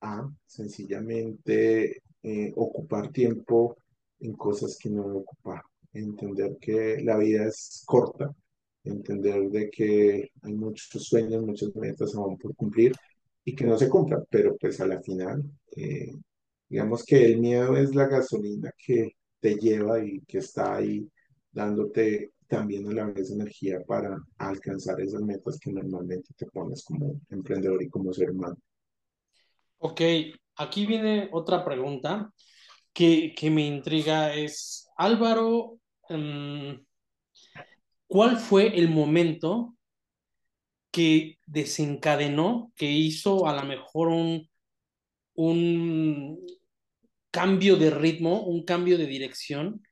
a 0.00 0.28
sencillamente 0.46 2.02
eh, 2.22 2.52
ocupar 2.56 3.10
tiempo 3.10 3.76
en 4.20 4.32
cosas 4.34 4.76
que 4.78 4.90
no 4.90 5.06
debo 5.06 5.20
ocupar, 5.20 5.62
entender 5.92 6.56
que 6.60 7.00
la 7.02 7.16
vida 7.16 7.46
es 7.46 7.82
corta, 7.86 8.34
entender 8.84 9.48
de 9.50 9.70
que 9.70 10.30
hay 10.42 10.54
muchos 10.54 11.04
sueños, 11.04 11.44
muchas 11.44 11.74
metas 11.76 12.14
aún 12.14 12.38
por 12.38 12.54
cumplir 12.54 12.92
y 13.44 13.54
que 13.54 13.64
no 13.64 13.78
se 13.78 13.88
cumplan, 13.88 14.24
pero 14.30 14.56
pues 14.56 14.80
a 14.80 14.86
la 14.86 15.00
final, 15.00 15.42
eh, 15.76 16.12
digamos 16.68 17.04
que 17.04 17.24
el 17.24 17.40
miedo 17.40 17.76
es 17.76 17.94
la 17.94 18.06
gasolina 18.06 18.70
que 18.76 19.12
te 19.40 19.54
lleva 19.56 20.04
y 20.04 20.20
que 20.22 20.38
está 20.38 20.76
ahí 20.76 21.08
dándote 21.50 22.32
también 22.46 22.88
a 22.88 22.92
la 22.92 23.06
vez 23.06 23.30
energía 23.30 23.80
para 23.86 24.16
alcanzar 24.38 25.00
esas 25.00 25.22
metas 25.22 25.58
que 25.58 25.72
normalmente 25.72 26.32
te 26.36 26.46
pones 26.46 26.84
como 26.84 27.20
emprendedor 27.30 27.82
y 27.82 27.88
como 27.88 28.12
ser 28.12 28.30
humano. 28.30 28.56
ok, 29.78 30.00
aquí 30.56 30.86
viene 30.86 31.28
otra 31.32 31.64
pregunta 31.64 32.32
que, 32.92 33.34
que 33.36 33.50
me 33.50 33.66
intriga, 33.66 34.34
es, 34.34 34.88
Álvaro, 34.96 35.78
mm, 36.08 36.72
¿cuál 38.08 38.38
fue 38.38 38.76
el 38.78 38.88
momento 38.88 39.76
que 40.90 41.38
desencadenó, 41.46 42.72
que 42.76 42.90
hizo 42.90 43.46
a 43.46 43.54
lo 43.54 43.64
mejor 43.64 44.08
un, 45.34 46.46
cambio 47.30 47.76
de 47.76 47.90
ritmo, 47.90 48.42
un 48.42 48.64
cambio 48.64 48.98
de 48.98 49.06
dirección 49.06 49.82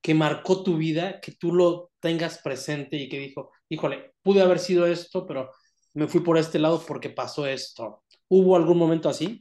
que 0.00 0.14
marcó 0.14 0.62
tu 0.62 0.76
vida, 0.76 1.20
que 1.20 1.32
tú 1.32 1.52
lo 1.52 1.90
tengas 2.00 2.38
presente 2.38 2.96
y 2.96 3.08
que 3.08 3.18
dijo, 3.18 3.50
híjole, 3.68 4.14
pude 4.22 4.40
haber 4.40 4.58
sido 4.58 4.86
esto, 4.86 5.26
pero 5.26 5.50
me 5.94 6.08
fui 6.08 6.20
por 6.20 6.38
este 6.38 6.58
lado 6.58 6.82
porque 6.86 7.10
pasó 7.10 7.46
esto. 7.46 8.04
¿Hubo 8.28 8.56
algún 8.56 8.78
momento 8.78 9.08
así? 9.08 9.40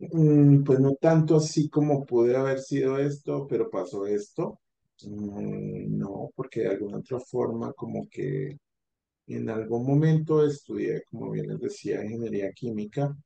Mm, 0.00 0.64
pues 0.64 0.80
no 0.80 0.94
tanto 0.94 1.36
así 1.36 1.68
como 1.68 2.04
pude 2.06 2.36
haber 2.36 2.60
sido 2.60 2.98
esto, 2.98 3.46
pero 3.48 3.70
pasó 3.70 4.06
esto. 4.06 4.60
Mm, 5.04 5.98
no, 5.98 6.30
porque 6.34 6.60
de 6.62 6.68
alguna 6.70 6.98
otra 6.98 7.20
forma 7.20 7.72
como 7.74 8.08
que 8.08 8.56
en 9.28 9.50
algún 9.50 9.86
momento 9.86 10.44
estudié, 10.46 11.02
como 11.10 11.30
bien 11.32 11.48
les 11.48 11.60
decía, 11.60 12.04
ingeniería 12.04 12.52
química 12.52 13.16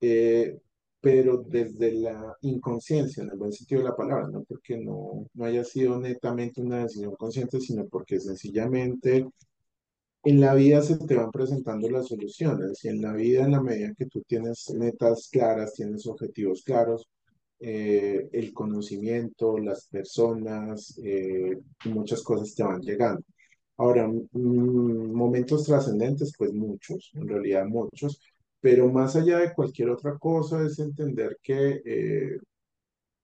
eh, 0.00 0.58
pero 1.00 1.38
desde 1.46 1.92
la 1.92 2.36
inconsciencia, 2.42 3.22
en 3.24 3.30
el 3.30 3.38
buen 3.38 3.52
sentido 3.52 3.82
de 3.82 3.88
la 3.90 3.96
palabra, 3.96 4.28
no 4.28 4.44
porque 4.44 4.76
no, 4.78 5.26
no 5.34 5.44
haya 5.46 5.64
sido 5.64 5.98
netamente 6.00 6.60
una 6.62 6.84
decisión 6.84 7.14
consciente, 7.16 7.60
sino 7.60 7.86
porque 7.88 8.20
sencillamente 8.20 9.26
en 10.24 10.40
la 10.40 10.54
vida 10.54 10.82
se 10.82 10.98
te 10.98 11.16
van 11.16 11.30
presentando 11.30 11.88
las 11.90 12.08
soluciones 12.08 12.84
y 12.84 12.88
en 12.88 13.00
la 13.02 13.12
vida, 13.12 13.44
en 13.44 13.52
la 13.52 13.62
medida 13.62 13.94
que 13.96 14.06
tú 14.06 14.22
tienes 14.26 14.70
metas 14.74 15.28
claras, 15.30 15.74
tienes 15.74 16.06
objetivos 16.06 16.62
claros, 16.62 17.08
eh, 17.60 18.28
el 18.32 18.52
conocimiento, 18.52 19.58
las 19.58 19.86
personas, 19.88 20.98
eh, 21.04 21.58
muchas 21.86 22.22
cosas 22.22 22.54
te 22.54 22.62
van 22.62 22.80
llegando. 22.80 23.22
Ahora, 23.76 24.10
momentos 24.32 25.64
trascendentes, 25.64 26.32
pues 26.36 26.52
muchos, 26.52 27.10
en 27.14 27.28
realidad 27.28 27.66
muchos, 27.66 28.20
pero 28.60 28.90
más 28.90 29.16
allá 29.16 29.38
de 29.38 29.54
cualquier 29.54 29.90
otra 29.90 30.18
cosa 30.18 30.64
es 30.66 30.78
entender 30.78 31.38
que 31.42 31.80
eh, 31.84 32.38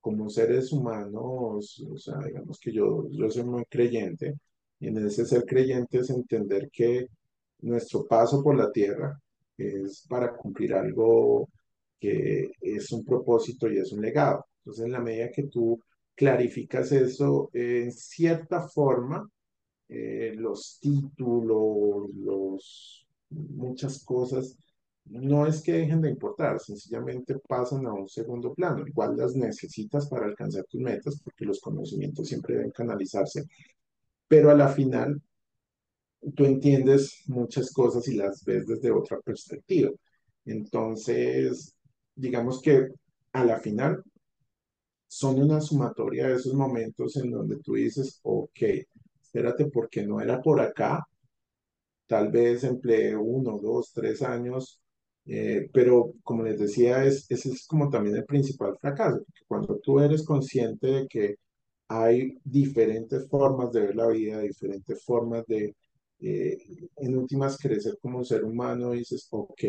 como 0.01 0.31
seres 0.31 0.73
humanos, 0.73 1.85
o 1.91 1.99
sea, 1.99 2.19
digamos 2.25 2.59
que 2.61 2.73
yo, 2.73 3.09
yo 3.11 3.31
soy 3.31 3.45
muy 3.45 3.65
creyente, 3.67 4.37
y 4.81 4.89
en 4.89 4.99
ese 5.07 5.25
ser 5.27 5.45
creyente 5.45 5.99
es 5.99 6.11
entender 6.11 6.71
que 6.71 7.09
nuestro 7.61 8.05
paso 8.07 8.43
por 8.43 8.57
la 8.57 8.71
tierra 8.71 9.19
es 9.57 10.05
para 10.09 10.37
cumplir 10.37 10.75
algo 10.75 11.49
que 11.99 12.51
es 12.61 12.93
un 12.93 13.05
propósito 13.05 13.71
y 13.71 13.79
es 13.79 13.93
un 13.93 14.03
legado. 14.03 14.45
Entonces, 14.59 14.85
en 14.85 14.93
la 14.93 15.01
medida 15.01 15.31
que 15.31 15.45
tú 15.45 15.81
clarificas 16.15 16.93
eso, 16.93 17.51
en 17.53 17.93
cierta 17.93 18.69
forma, 18.69 19.29
eh, 19.89 20.35
los 20.37 20.79
títulos, 20.81 22.11
los, 22.15 23.07
muchas 23.31 24.05
cosas, 24.05 24.57
no 25.05 25.47
es 25.47 25.63
que 25.63 25.73
dejen 25.73 26.01
de 26.01 26.11
importar, 26.11 26.59
sencillamente 26.61 27.39
pasan 27.49 27.87
a 27.87 27.93
un 27.95 28.09
segundo 28.09 28.53
plano. 28.55 28.87
Igual 28.87 29.17
las 29.17 29.37
necesitas 29.37 30.09
para 30.09 30.27
alcanzar 30.27 30.65
tus 30.65 30.81
metas, 30.81 31.21
porque 31.23 31.45
los 31.45 31.61
conocimientos 31.61 32.27
siempre 32.27 32.57
deben 32.57 32.73
canalizarse, 32.73 33.45
pero 34.29 34.51
a 34.51 34.55
la 34.55 34.69
final 34.69 35.21
tú 36.35 36.45
entiendes 36.45 37.23
muchas 37.27 37.73
cosas 37.73 38.07
y 38.09 38.15
las 38.17 38.45
ves 38.45 38.67
desde 38.67 38.91
otra 38.91 39.21
perspectiva. 39.21 39.91
Entonces, 40.45 41.75
digamos 42.15 42.61
que 42.63 42.89
a 43.33 43.45
la 43.45 43.59
final 43.61 44.03
son 45.09 45.43
una 45.43 45.61
sumatoria 45.61 46.29
de 46.29 46.35
esos 46.35 46.55
momentos 46.55 47.17
en 47.17 47.31
donde 47.31 47.59
tú 47.59 47.75
dices, 47.75 48.21
ok, 48.23 48.59
espérate, 49.23 49.67
porque 49.67 50.05
no 50.07 50.21
era 50.21 50.41
por 50.43 50.61
acá, 50.61 51.07
tal 52.07 52.31
vez 52.31 52.65
empleé 52.65 53.17
uno, 53.17 53.59
dos, 53.59 53.93
tres 53.93 54.23
años, 54.23 54.81
eh, 55.27 55.69
pero 55.73 56.13
como 56.23 56.43
les 56.45 56.59
decía, 56.59 57.05
es, 57.05 57.27
ese 57.31 57.51
es 57.51 57.67
como 57.67 57.91
también 57.91 58.17
el 58.17 58.25
principal 58.25 58.77
fracaso, 58.81 59.25
cuando 59.49 59.79
tú 59.79 60.01
eres 60.01 60.25
consciente 60.25 60.87
de 60.87 61.09
que 61.09 61.37
hay 61.89 62.39
diferentes 62.45 63.29
formas 63.29 63.73
de 63.73 63.81
ver 63.83 63.97
la 63.97 64.09
vida, 64.09 64.41
diferentes 64.41 65.05
formas 65.05 65.45
de, 65.47 65.75
eh, 66.21 66.59
en 66.97 67.17
últimas, 67.17 67.59
crecer 67.59 67.99
como 68.01 68.19
un 68.19 68.25
ser 68.25 68.45
humano, 68.45 68.93
dices, 68.93 69.29
ok, 69.31 69.63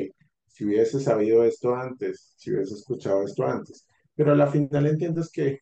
si 0.48 0.66
hubiese 0.66 1.00
sabido 1.00 1.44
esto 1.44 1.76
antes, 1.76 2.34
si 2.38 2.52
hubiese 2.52 2.76
escuchado 2.76 3.24
esto 3.24 3.46
antes. 3.46 3.86
Pero 4.16 4.32
a 4.32 4.36
la 4.36 4.48
final 4.48 4.88
entiendes 4.88 5.30
que 5.32 5.60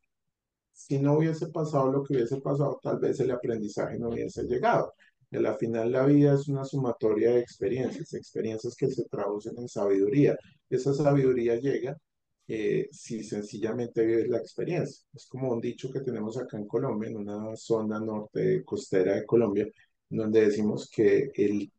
si 0.72 1.00
no 1.00 1.18
hubiese 1.18 1.48
pasado 1.48 1.92
lo 1.92 2.04
que 2.04 2.14
hubiese 2.16 2.40
pasado, 2.42 2.80
tal 2.82 3.00
vez 3.00 3.20
el 3.20 3.32
aprendizaje 3.32 3.98
no 4.00 4.10
hubiese 4.10 4.44
llegado. 4.44 4.94
Y 5.32 5.38
a 5.38 5.42
la 5.42 5.56
final 5.56 5.92
la 5.92 6.06
vida 6.06 6.36
es 6.36 6.48
una 6.48 6.66
sumatoria 6.66 7.32
de 7.32 7.40
experiencias, 7.40 8.14
experiencias 8.14 8.76
que 8.76 8.90
se 8.90 9.06
traducen 9.06 9.58
en 9.58 9.68
sabiduría. 9.68 10.38
Esa 10.70 10.94
sabiduría 10.94 11.56
llega 11.56 11.98
eh, 12.48 12.88
si 12.92 13.24
sencillamente 13.24 14.06
vives 14.06 14.28
la 14.30 14.38
experiencia. 14.38 15.06
Es 15.14 15.26
como 15.28 15.52
un 15.52 15.62
dicho 15.62 15.92
que 15.92 16.02
tenemos 16.02 16.38
acá 16.38 16.58
en 16.58 16.68
Colombia, 16.68 17.10
en 17.10 17.18
una 17.18 17.56
zona 17.56 18.00
norte 18.00 18.64
costera 18.64 19.16
de 19.16 19.26
Colombia, 19.26 19.68
donde 20.10 20.42
decimos 20.42 20.90
que 20.90 21.32
el, 21.36 21.72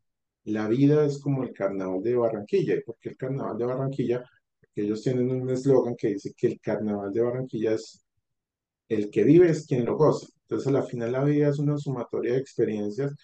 la 0.44 0.68
vida 0.68 1.04
es 1.06 1.20
como 1.20 1.42
el 1.44 1.52
carnaval 1.52 2.02
de 2.02 2.16
Barranquilla. 2.16 2.74
¿Y 2.74 2.82
por 2.82 2.96
qué 2.98 3.10
el 3.10 3.16
carnaval 3.16 3.58
de 3.58 3.64
Barranquilla? 3.66 4.24
Porque 4.60 4.82
ellos 4.82 5.02
tienen 5.02 5.30
un 5.30 5.50
eslogan 5.50 5.96
que 5.96 6.08
dice 6.08 6.32
que 6.36 6.48
el 6.48 6.60
carnaval 6.60 7.12
de 7.12 7.20
Barranquilla 7.22 7.74
es 7.74 8.02
el 8.88 9.10
que 9.10 9.24
vive 9.24 9.50
es 9.50 9.66
quien 9.66 9.84
lo 9.84 9.96
goza. 9.96 10.28
Entonces, 10.42 10.72
al 10.74 10.84
final 10.84 11.12
la 11.12 11.24
vida 11.24 11.48
es 11.48 11.58
una 11.58 11.76
sumatoria 11.78 12.34
de 12.34 12.38
experiencias 12.38 13.14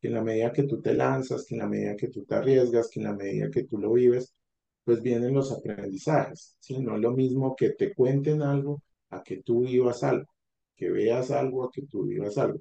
que 0.00 0.08
en 0.08 0.14
la 0.14 0.22
medida 0.22 0.52
que 0.52 0.64
tú 0.64 0.80
te 0.80 0.94
lanzas, 0.94 1.44
que 1.46 1.54
en 1.54 1.60
la 1.60 1.68
medida 1.68 1.96
que 1.96 2.08
tú 2.08 2.24
te 2.24 2.34
arriesgas, 2.34 2.88
que 2.88 3.00
en 3.00 3.06
la 3.06 3.12
medida 3.14 3.50
que 3.50 3.64
tú 3.64 3.78
lo 3.78 3.92
vives, 3.92 4.34
pues 4.84 5.02
vienen 5.02 5.34
los 5.34 5.52
aprendizajes, 5.52 6.56
¿sí? 6.60 6.78
No 6.80 6.96
es 6.96 7.02
lo 7.02 7.12
mismo 7.12 7.54
que 7.56 7.70
te 7.70 7.94
cuenten 7.94 8.42
algo 8.42 8.82
a 9.10 9.22
que 9.22 9.42
tú 9.42 9.62
vivas 9.62 10.02
algo, 10.02 10.28
que 10.76 10.90
veas 10.90 11.30
algo 11.30 11.64
a 11.64 11.70
que 11.72 11.82
tú 11.82 12.04
vivas 12.06 12.38
algo. 12.38 12.60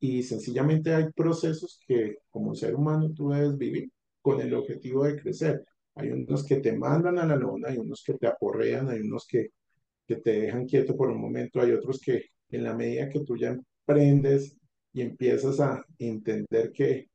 Y 0.00 0.22
sencillamente 0.22 0.94
hay 0.94 1.12
procesos 1.12 1.80
que 1.86 2.18
como 2.30 2.54
ser 2.54 2.74
humano 2.74 3.12
tú 3.14 3.30
debes 3.30 3.56
vivir 3.58 3.90
con 4.22 4.40
el 4.40 4.54
objetivo 4.54 5.04
de 5.04 5.20
crecer. 5.20 5.64
Hay 5.96 6.10
unos 6.10 6.44
que 6.44 6.56
te 6.56 6.72
mandan 6.76 7.18
a 7.18 7.26
la 7.26 7.36
lona, 7.36 7.68
hay 7.68 7.78
unos 7.78 8.02
que 8.04 8.14
te 8.14 8.26
aporrean, 8.26 8.88
hay 8.90 9.00
unos 9.00 9.26
que 9.26 9.50
que 10.10 10.16
te 10.16 10.40
dejan 10.40 10.66
quieto 10.66 10.96
por 10.96 11.08
un 11.08 11.20
momento, 11.20 11.60
hay 11.60 11.70
otros 11.70 12.00
que 12.00 12.24
en 12.50 12.64
la 12.64 12.74
medida 12.74 13.08
que 13.08 13.20
tú 13.20 13.36
ya 13.36 13.50
emprendes 13.50 14.56
y 14.92 15.02
empiezas 15.02 15.60
a 15.60 15.84
entender 15.98 16.72
que 16.72 17.09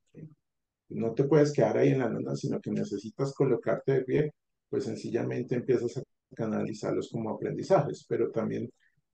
no 0.89 1.13
te 1.13 1.25
puedes 1.25 1.51
quedar 1.51 1.77
ahí 1.77 1.89
en 1.89 1.99
la 1.99 2.09
luna, 2.09 2.35
sino 2.35 2.59
que 2.59 2.71
necesitas 2.71 3.33
colocarte 3.33 3.93
de 3.93 4.03
pie, 4.03 4.33
pues 4.69 4.85
sencillamente 4.85 5.55
empiezas 5.55 5.97
a 5.97 6.03
canalizarlos 6.35 7.09
como 7.09 7.29
aprendizajes, 7.29 8.05
pero 8.07 8.31
también 8.31 8.71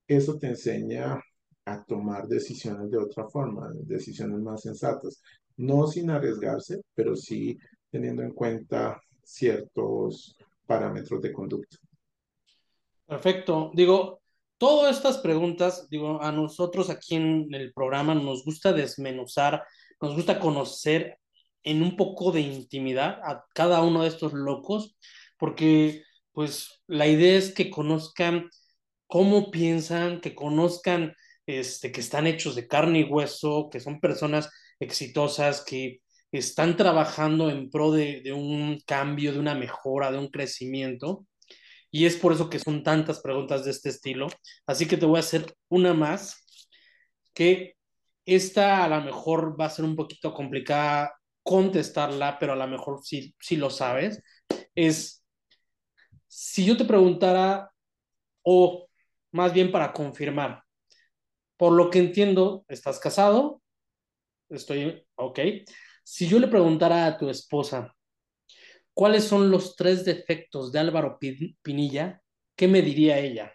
eso 0.08 0.38
te 0.38 0.48
enseña 0.48 1.22
a 1.66 1.84
tomar 1.86 2.28
decisiones 2.28 2.90
de 2.90 2.98
otra 2.98 3.28
forma, 3.30 3.72
decisiones 3.84 4.40
más 4.40 4.62
sensatas, 4.62 5.22
no 5.58 5.88
sin 5.88 6.10
arriesgarse, 6.10 6.82
pero 6.94 7.16
sí 7.16 7.58
teniendo 7.90 8.24
en 8.24 8.32
cuenta 8.32 9.00
ciertos 9.24 10.36
parámetros 10.66 11.22
de 11.22 11.32
conducta. 11.32 11.78
Perfecto. 13.06 13.72
Digo, 13.74 14.22
todas 14.58 14.96
estas 14.96 15.18
preguntas, 15.18 15.88
digo, 15.90 16.22
a 16.22 16.32
nosotros 16.32 16.90
aquí 16.90 17.16
en 17.16 17.54
el 17.54 17.74
programa 17.74 18.16
nos 18.16 18.44
gusta 18.44 18.74
desmenuzar, 18.74 19.64
nos 20.02 20.16
gusta 20.16 20.40
conocer 20.40 21.18
en 21.64 21.84
un 21.84 21.96
poco 21.98 22.32
de 22.32 22.42
intimidad 22.42 23.20
a 23.24 23.46
cada 23.54 23.82
uno 23.82 24.04
de 24.04 24.10
estos 24.10 24.34
locos, 24.34 24.98
porque 25.38 26.04
pues 26.34 26.82
la 26.88 27.08
idea 27.08 27.38
es 27.38 27.54
que 27.54 27.70
conozcan 27.70 28.50
cómo 29.08 29.52
piensan, 29.52 30.22
que 30.22 30.36
conozcan 30.36 31.16
este, 31.46 31.92
que 31.92 32.02
están 32.02 32.28
hechos 32.28 32.56
de 32.56 32.68
carne 32.68 33.02
y 33.02 33.04
hueso, 33.04 33.70
que 33.72 33.80
son 33.80 34.00
personas 34.00 34.50
exitosas, 34.80 35.64
que 35.66 36.02
están 36.32 36.78
trabajando 36.78 37.50
en 37.50 37.70
pro 37.70 37.92
de, 37.92 38.22
de 38.22 38.34
un 38.34 38.80
cambio, 38.86 39.34
de 39.34 39.40
una 39.40 39.56
mejora, 39.56 40.12
de 40.12 40.18
un 40.20 40.30
crecimiento. 40.30 41.26
Y 41.92 42.06
es 42.06 42.16
por 42.16 42.34
eso 42.34 42.50
que 42.50 42.60
son 42.60 42.84
tantas 42.84 43.20
preguntas 43.22 43.66
de 43.66 43.72
este 43.72 43.90
estilo. 43.90 44.28
Así 44.66 44.88
que 44.88 44.98
te 44.98 45.06
voy 45.06 45.18
a 45.18 45.20
hacer 45.22 45.54
una 45.70 45.94
más, 45.94 46.46
que 47.34 47.76
esta 48.26 48.84
a 48.84 48.88
lo 48.90 49.02
mejor 49.02 49.60
va 49.60 49.66
a 49.66 49.70
ser 49.70 49.86
un 49.86 49.96
poquito 49.96 50.34
complicada 50.34 51.14
contestarla, 51.44 52.38
pero 52.40 52.54
a 52.54 52.56
lo 52.56 52.68
mejor 52.68 53.02
sí, 53.04 53.36
sí 53.40 53.58
lo 53.58 53.70
sabes. 53.70 54.22
Es, 54.76 55.24
si 56.28 56.66
yo 56.66 56.78
te 56.78 56.86
preguntara, 56.86 57.72
o 58.44 58.88
más 59.32 59.54
bien 59.54 59.72
para 59.72 59.94
confirmar, 59.94 60.64
por 61.58 61.74
lo 61.74 61.90
que 61.90 62.00
entiendo, 62.00 62.66
¿estás 62.68 63.00
casado? 63.00 63.62
Estoy, 64.50 65.06
ok. 65.16 65.40
Si 66.04 66.28
yo 66.28 66.40
le 66.40 66.48
preguntara 66.48 67.06
a 67.06 67.18
tu 67.18 67.30
esposa, 67.30 67.96
¿Cuáles 68.94 69.24
son 69.24 69.50
los 69.50 69.76
tres 69.76 70.04
defectos 70.04 70.72
de 70.72 70.80
Álvaro 70.80 71.18
Pinilla? 71.62 72.22
¿Qué 72.56 72.68
me 72.68 72.82
diría 72.82 73.20
ella? 73.20 73.52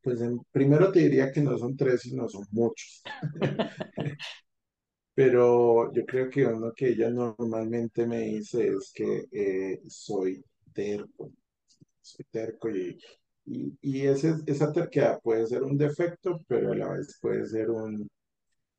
Pues 0.00 0.20
primero 0.50 0.92
te 0.92 1.00
diría 1.00 1.30
que 1.32 1.40
no 1.40 1.58
son 1.58 1.76
tres, 1.76 2.02
sino 2.02 2.28
son 2.28 2.46
muchos. 2.52 3.02
Pero 5.14 5.92
yo 5.92 6.06
creo 6.06 6.30
que 6.30 6.46
uno 6.46 6.72
que 6.74 6.88
ella 6.90 7.10
normalmente 7.10 8.06
me 8.06 8.20
dice 8.20 8.68
es 8.68 8.92
que 8.94 9.26
eh, 9.32 9.80
soy 9.88 10.42
terco. 10.72 11.32
Soy 12.02 12.26
terco 12.30 12.70
y, 12.70 12.98
y, 13.46 13.78
y 13.82 14.02
ese, 14.06 14.34
esa 14.46 14.72
terquedad 14.72 15.20
puede 15.22 15.46
ser 15.46 15.62
un 15.64 15.76
defecto, 15.78 16.42
pero 16.48 16.72
a 16.72 16.76
la 16.76 16.90
vez 16.94 17.18
puede 17.20 17.46
ser 17.46 17.70
un, 17.70 18.08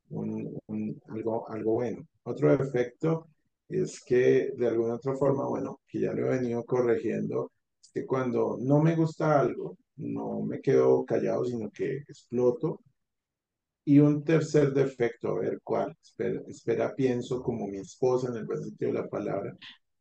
un, 0.10 1.02
algo, 1.10 1.50
algo 1.50 1.74
bueno. 1.74 2.08
Otro 2.24 2.56
defecto 2.58 3.28
es 3.70 4.02
que 4.04 4.52
de 4.56 4.68
alguna 4.68 4.96
otra 4.96 5.16
forma, 5.16 5.48
bueno, 5.48 5.82
que 5.88 6.00
ya 6.02 6.14
lo 6.14 6.28
he 6.28 6.38
venido 6.40 6.64
corrigiendo, 6.66 7.52
es 7.82 7.90
que 7.94 8.06
cuando 8.06 8.58
no 8.62 8.82
me 8.82 8.96
gusta 8.96 9.40
algo, 9.40 9.78
no 9.98 10.42
me 10.44 10.62
quedo 10.62 11.06
callado, 11.06 11.46
sino 11.46 11.70
que 11.72 11.98
exploto. 11.98 12.82
Y 13.86 14.00
un 14.00 14.24
tercer 14.24 14.74
defecto, 14.74 15.30
a 15.30 15.40
ver 15.40 15.60
cuál, 15.64 15.96
espera, 16.02 16.42
espera 16.48 16.96
pienso 16.96 17.42
como 17.44 17.68
mi 17.68 17.78
esposa 17.80 18.30
en 18.30 18.38
el 18.38 18.46
buen 18.46 18.64
sentido 18.64 18.94
de 18.94 19.00
la 19.00 19.10
palabra. 19.10 19.58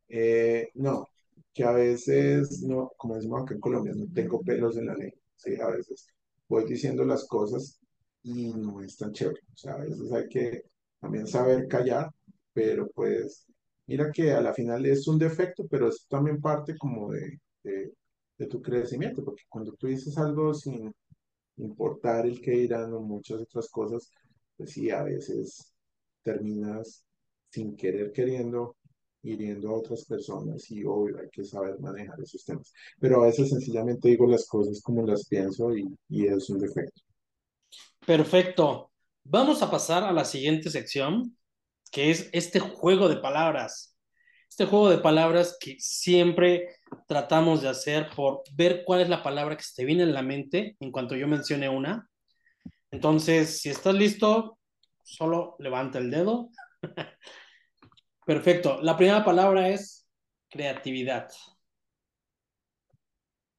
Eh, 0.08 0.70
no, 0.74 1.08
que 1.52 1.64
a 1.64 1.72
veces, 1.72 2.62
no, 2.62 2.92
como 2.96 3.16
decimos 3.16 3.42
acá 3.42 3.54
en 3.54 3.60
Colombia, 3.60 3.92
no 3.96 4.06
tengo 4.12 4.40
pelos 4.42 4.76
en 4.76 4.86
la 4.86 4.94
lengua, 4.94 5.18
sí, 5.36 5.56
a 5.60 5.68
veces 5.70 6.06
voy 6.48 6.64
diciendo 6.66 7.04
las 7.04 7.26
cosas 7.26 7.80
y 8.22 8.52
no 8.54 8.80
es 8.82 8.96
tan 8.96 9.12
chévere. 9.12 9.40
O 9.54 9.56
sea, 9.56 9.74
a 9.74 9.78
veces 9.78 10.12
hay 10.12 10.28
que 10.28 10.62
también 11.00 11.26
saber 11.26 11.66
callar, 11.68 12.10
pero 12.52 12.88
pues 12.94 13.46
Mira 13.86 14.10
que 14.12 14.30
a 14.32 14.40
la 14.40 14.54
final 14.54 14.86
es 14.86 15.08
un 15.08 15.18
defecto, 15.18 15.66
pero 15.68 15.88
es 15.88 16.06
también 16.08 16.40
parte 16.40 16.76
como 16.78 17.10
de, 17.12 17.40
de, 17.64 17.92
de 18.38 18.46
tu 18.46 18.62
crecimiento, 18.62 19.24
porque 19.24 19.42
cuando 19.48 19.72
tú 19.74 19.88
dices 19.88 20.16
algo 20.18 20.54
sin 20.54 20.94
importar 21.56 22.26
el 22.26 22.40
que 22.40 22.52
dirán 22.52 22.92
o 22.92 23.00
muchas 23.00 23.40
otras 23.40 23.68
cosas, 23.68 24.10
pues 24.56 24.72
sí, 24.72 24.90
a 24.90 25.02
veces 25.02 25.72
terminas 26.22 27.04
sin 27.50 27.76
querer 27.76 28.12
queriendo 28.12 28.76
hiriendo 29.22 29.70
a 29.70 29.78
otras 29.78 30.04
personas 30.04 30.68
y 30.70 30.84
obvio 30.84 31.18
hay 31.20 31.28
que 31.30 31.44
saber 31.44 31.78
manejar 31.78 32.20
esos 32.20 32.44
temas. 32.44 32.72
Pero 32.98 33.22
a 33.22 33.26
veces 33.26 33.50
sencillamente 33.50 34.08
digo 34.08 34.26
las 34.26 34.46
cosas 34.46 34.80
como 34.82 35.06
las 35.06 35.26
pienso 35.28 35.76
y, 35.76 35.86
y 36.08 36.26
es 36.26 36.50
un 36.50 36.58
defecto. 36.58 37.02
Perfecto. 38.04 38.90
Vamos 39.24 39.62
a 39.62 39.70
pasar 39.70 40.02
a 40.02 40.12
la 40.12 40.24
siguiente 40.24 40.70
sección, 40.70 41.36
que 41.92 42.10
es 42.10 42.28
este 42.32 42.58
juego 42.58 43.08
de 43.08 43.16
palabras. 43.16 43.96
Este 44.48 44.66
juego 44.66 44.90
de 44.90 44.98
palabras 44.98 45.56
que 45.60 45.76
siempre 45.78 46.76
tratamos 47.06 47.62
de 47.62 47.68
hacer 47.68 48.08
por 48.14 48.42
ver 48.54 48.82
cuál 48.84 49.00
es 49.00 49.08
la 49.08 49.22
palabra 49.22 49.56
que 49.56 49.62
se 49.62 49.74
te 49.76 49.84
viene 49.84 50.02
en 50.02 50.14
la 50.14 50.22
mente 50.22 50.76
en 50.80 50.90
cuanto 50.90 51.16
yo 51.16 51.28
mencione 51.28 51.68
una. 51.68 52.08
Entonces, 52.90 53.60
si 53.60 53.70
estás 53.70 53.94
listo, 53.94 54.58
solo 55.02 55.56
levanta 55.58 55.98
el 55.98 56.10
dedo. 56.10 56.50
Perfecto. 58.26 58.80
La 58.82 58.96
primera 58.96 59.24
palabra 59.24 59.68
es 59.68 60.06
creatividad. 60.48 61.28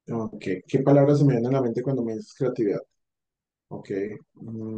Ok. 0.09 0.45
¿Qué 0.67 0.79
palabra 0.79 1.15
se 1.15 1.25
me 1.25 1.33
viene 1.33 1.47
a 1.47 1.51
la 1.51 1.61
mente 1.61 1.81
cuando 1.81 2.03
me 2.03 2.13
dices 2.13 2.33
creatividad? 2.33 2.81
Ok. 3.69 3.89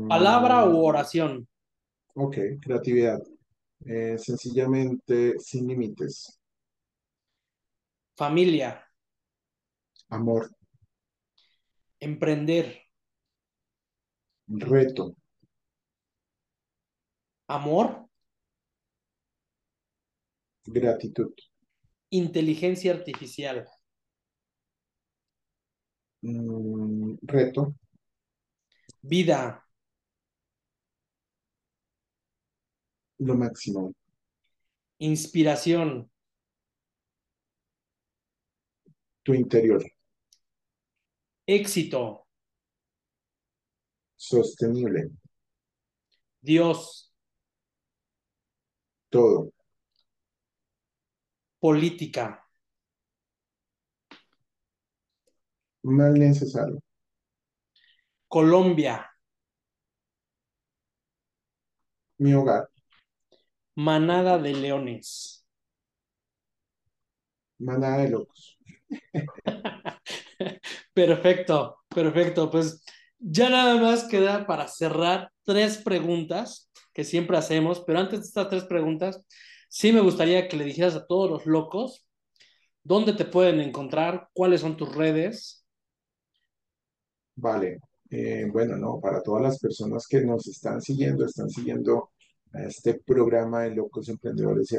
Palabra 0.08 0.66
u 0.66 0.86
oración. 0.86 1.48
Ok, 2.14 2.38
creatividad. 2.62 3.20
Eh, 3.86 4.18
sencillamente 4.18 5.38
sin 5.40 5.68
límites. 5.68 6.40
Familia. 8.16 8.82
Amor. 10.10 10.56
Emprender. 12.00 12.82
Reto. 14.48 15.16
Amor. 17.48 18.10
Gratitud. 20.66 21.34
Inteligencia 22.10 22.94
artificial. 22.94 23.68
Mm, 26.22 27.18
reto. 27.22 27.76
Vida. 29.02 29.66
lo 33.20 33.36
máximo. 33.36 33.94
Inspiración. 35.00 36.10
Tu 39.26 39.34
interior. 39.34 39.84
Éxito. 41.48 42.28
Sostenible. 44.16 45.10
Dios. 46.42 47.12
Todo. 49.10 49.52
Política. 51.60 52.46
Mal 55.84 56.14
necesario. 56.14 56.80
Colombia. 58.28 59.10
Mi 62.20 62.34
hogar. 62.34 62.70
Manada 63.76 64.38
de 64.38 64.54
leones. 64.54 65.46
Manada 67.58 68.04
de 68.04 68.10
locos. 68.10 68.55
perfecto, 70.94 71.78
perfecto. 71.90 72.50
Pues 72.50 72.84
ya 73.20 73.50
nada 73.50 73.76
más 73.82 74.06
queda 74.06 74.46
para 74.46 74.68
cerrar 74.68 75.32
tres 75.44 75.78
preguntas 75.78 76.70
que 76.94 77.04
siempre 77.04 77.38
hacemos, 77.38 77.84
pero 77.86 78.00
antes 78.00 78.20
de 78.20 78.26
estas 78.26 78.50
tres 78.50 78.64
preguntas, 78.66 79.26
sí 79.70 79.92
me 79.92 80.02
gustaría 80.02 80.48
que 80.48 80.58
le 80.58 80.66
dijeras 80.66 80.96
a 80.96 81.06
todos 81.06 81.30
los 81.30 81.46
locos 81.46 82.06
dónde 82.84 83.14
te 83.14 83.26
pueden 83.26 83.60
encontrar, 83.60 84.30
cuáles 84.34 84.62
son 84.62 84.78
tus 84.78 84.96
redes. 84.96 85.66
Vale, 87.36 87.80
eh, 88.10 88.48
bueno, 88.52 88.78
no, 88.78 89.00
para 89.02 89.22
todas 89.22 89.42
las 89.42 89.60
personas 89.60 90.08
que 90.08 90.22
nos 90.22 90.48
están 90.48 90.82
siguiendo, 90.82 91.26
están 91.26 91.50
siguiendo 91.50 92.12
a 92.54 92.64
este 92.64 92.94
programa 93.06 93.64
de 93.64 93.76
Locos 93.76 94.08
Emprendedores 94.08 94.72
y 94.72 94.78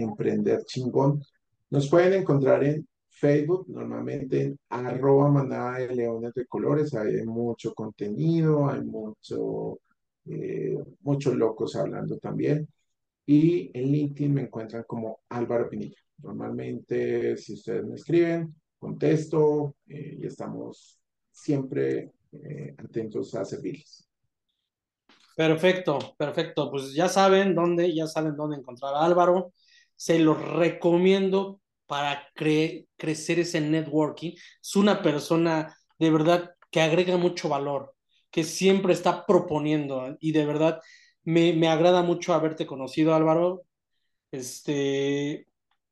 Emprender 0.00 0.64
Chingón, 0.64 1.22
nos 1.70 1.90
pueden 1.90 2.14
encontrar 2.14 2.64
en 2.64 2.88
Facebook, 3.18 3.66
normalmente 3.68 4.42
en 4.42 4.58
arroba 4.68 5.28
manada 5.30 5.78
de 5.78 5.94
leones 5.94 6.34
de 6.34 6.46
colores, 6.46 6.94
hay 6.94 7.24
mucho 7.26 7.74
contenido, 7.74 8.68
hay 8.68 8.82
mucho, 8.82 9.80
eh, 10.26 10.78
muchos 11.00 11.34
locos 11.34 11.76
hablando 11.76 12.18
también. 12.18 12.68
Y 13.26 13.70
en 13.74 13.92
LinkedIn 13.92 14.34
me 14.34 14.42
encuentran 14.42 14.84
como 14.86 15.20
Álvaro 15.28 15.68
Pinilla. 15.68 15.98
Normalmente, 16.18 17.36
si 17.36 17.54
ustedes 17.54 17.84
me 17.84 17.96
escriben, 17.96 18.54
contesto 18.78 19.76
eh, 19.86 20.16
y 20.20 20.26
estamos 20.26 21.00
siempre 21.30 22.12
eh, 22.32 22.74
atentos 22.78 23.34
a 23.34 23.44
servirles. 23.44 24.08
Perfecto, 25.36 25.98
perfecto. 26.16 26.70
Pues 26.70 26.94
ya 26.94 27.08
saben 27.08 27.54
dónde, 27.54 27.94
ya 27.94 28.06
saben 28.06 28.36
dónde 28.36 28.56
encontrar 28.56 28.94
a 28.94 29.04
Álvaro. 29.04 29.52
Se 29.94 30.18
los 30.18 30.40
recomiendo 30.56 31.60
para 31.88 32.28
crecer 32.34 33.40
ese 33.40 33.60
networking. 33.60 34.32
Es 34.62 34.76
una 34.76 35.02
persona 35.02 35.76
de 35.98 36.10
verdad 36.10 36.50
que 36.70 36.80
agrega 36.80 37.16
mucho 37.16 37.48
valor, 37.48 37.94
que 38.30 38.44
siempre 38.44 38.92
está 38.92 39.26
proponiendo 39.26 40.16
y 40.20 40.32
de 40.32 40.46
verdad 40.46 40.80
me, 41.24 41.52
me 41.54 41.68
agrada 41.68 42.02
mucho 42.02 42.34
haberte 42.34 42.66
conocido, 42.66 43.14
Álvaro. 43.14 43.62
Este, 44.30 45.46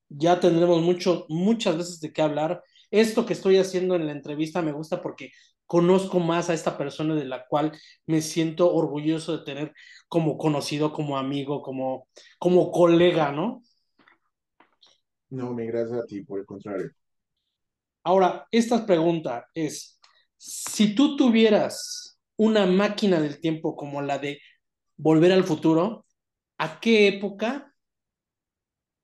ya 0.08 0.40
tendremos 0.40 0.82
mucho, 0.82 1.26
muchas 1.28 1.76
veces 1.78 2.00
de 2.00 2.12
qué 2.12 2.22
hablar. 2.22 2.62
Esto 2.90 3.26
que 3.26 3.32
estoy 3.32 3.56
haciendo 3.58 3.96
en 3.96 4.06
la 4.06 4.12
entrevista 4.12 4.62
me 4.62 4.72
gusta 4.72 5.02
porque 5.02 5.32
conozco 5.66 6.20
más 6.20 6.50
a 6.50 6.54
esta 6.54 6.78
persona 6.78 7.14
de 7.14 7.24
la 7.24 7.46
cual 7.46 7.72
me 8.06 8.20
siento 8.22 8.72
orgulloso 8.72 9.38
de 9.38 9.44
tener 9.44 9.74
como 10.08 10.38
conocido, 10.38 10.92
como 10.92 11.18
amigo, 11.18 11.62
como, 11.62 12.08
como 12.38 12.70
colega, 12.70 13.32
¿no? 13.32 13.62
No, 15.30 15.52
me 15.52 15.66
gracias 15.66 16.00
a 16.00 16.06
ti, 16.06 16.22
por 16.22 16.40
el 16.40 16.46
contrario. 16.46 16.90
Ahora, 18.04 18.46
esta 18.50 18.86
pregunta 18.86 19.48
es, 19.52 19.98
si 20.36 20.94
tú 20.94 21.16
tuvieras 21.16 22.18
una 22.36 22.66
máquina 22.66 23.20
del 23.20 23.40
tiempo 23.40 23.74
como 23.74 24.02
la 24.02 24.18
de 24.18 24.40
Volver 24.96 25.32
al 25.32 25.44
Futuro, 25.44 26.06
¿a 26.58 26.78
qué 26.80 27.08
época 27.08 27.74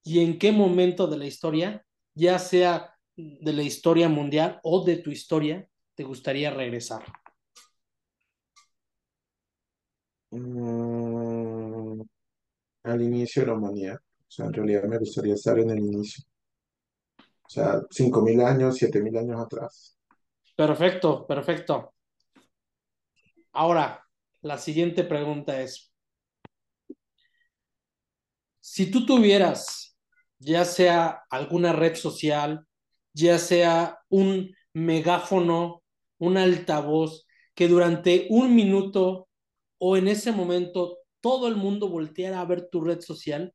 y 0.05 0.21
en 0.21 0.39
qué 0.39 0.53
momento 0.53 1.07
de 1.07 1.19
la 1.19 1.27
historia, 1.27 1.85
ya 2.15 2.39
sea 2.39 2.95
de 3.17 3.53
la 3.53 3.63
historia 3.63 4.09
mundial 4.09 4.61
o 4.63 4.85
de 4.85 4.97
tu 4.97 5.11
historia, 5.11 5.69
te 5.95 6.05
gustaría 6.05 6.51
regresar? 6.51 7.05
Mm, 10.31 12.03
al 12.85 13.03
inicio 13.03 13.43
de 13.43 13.49
la 13.49 13.55
humanidad. 13.55 14.01
O 14.33 14.35
sea, 14.35 14.47
en 14.47 14.55
realidad 14.55 14.85
me 14.85 14.97
gustaría 14.97 15.35
estar 15.35 15.59
en 15.59 15.69
el 15.69 15.79
inicio. 15.79 16.25
O 17.19 17.49
sea, 17.51 17.83
5.000 17.91 18.41
años, 18.41 18.79
7.000 18.79 19.19
años 19.19 19.39
atrás. 19.39 19.99
Perfecto, 20.57 21.27
perfecto. 21.27 21.93
Ahora, 23.53 24.03
la 24.41 24.57
siguiente 24.57 25.05
pregunta 25.05 25.61
es, 25.61 25.93
si 28.59 28.91
tú 28.91 29.05
tuvieras 29.05 29.99
ya 30.39 30.65
sea 30.65 31.25
alguna 31.29 31.75
red 31.75 31.95
social, 31.95 32.67
ya 33.13 33.39
sea 33.39 34.01
un 34.09 34.57
megáfono, 34.73 35.83
un 36.17 36.39
altavoz, 36.39 37.27
que 37.55 37.69
durante 37.69 38.29
un 38.31 38.55
minuto 38.55 39.29
o 39.77 39.99
en 39.99 40.09
ese 40.09 40.33
momento 40.33 41.01
todo 41.21 41.49
el 41.49 41.57
mundo 41.57 41.91
volteara 41.91 42.41
a 42.41 42.47
ver 42.47 42.71
tu 42.71 42.81
red 42.81 43.03
social, 43.03 43.53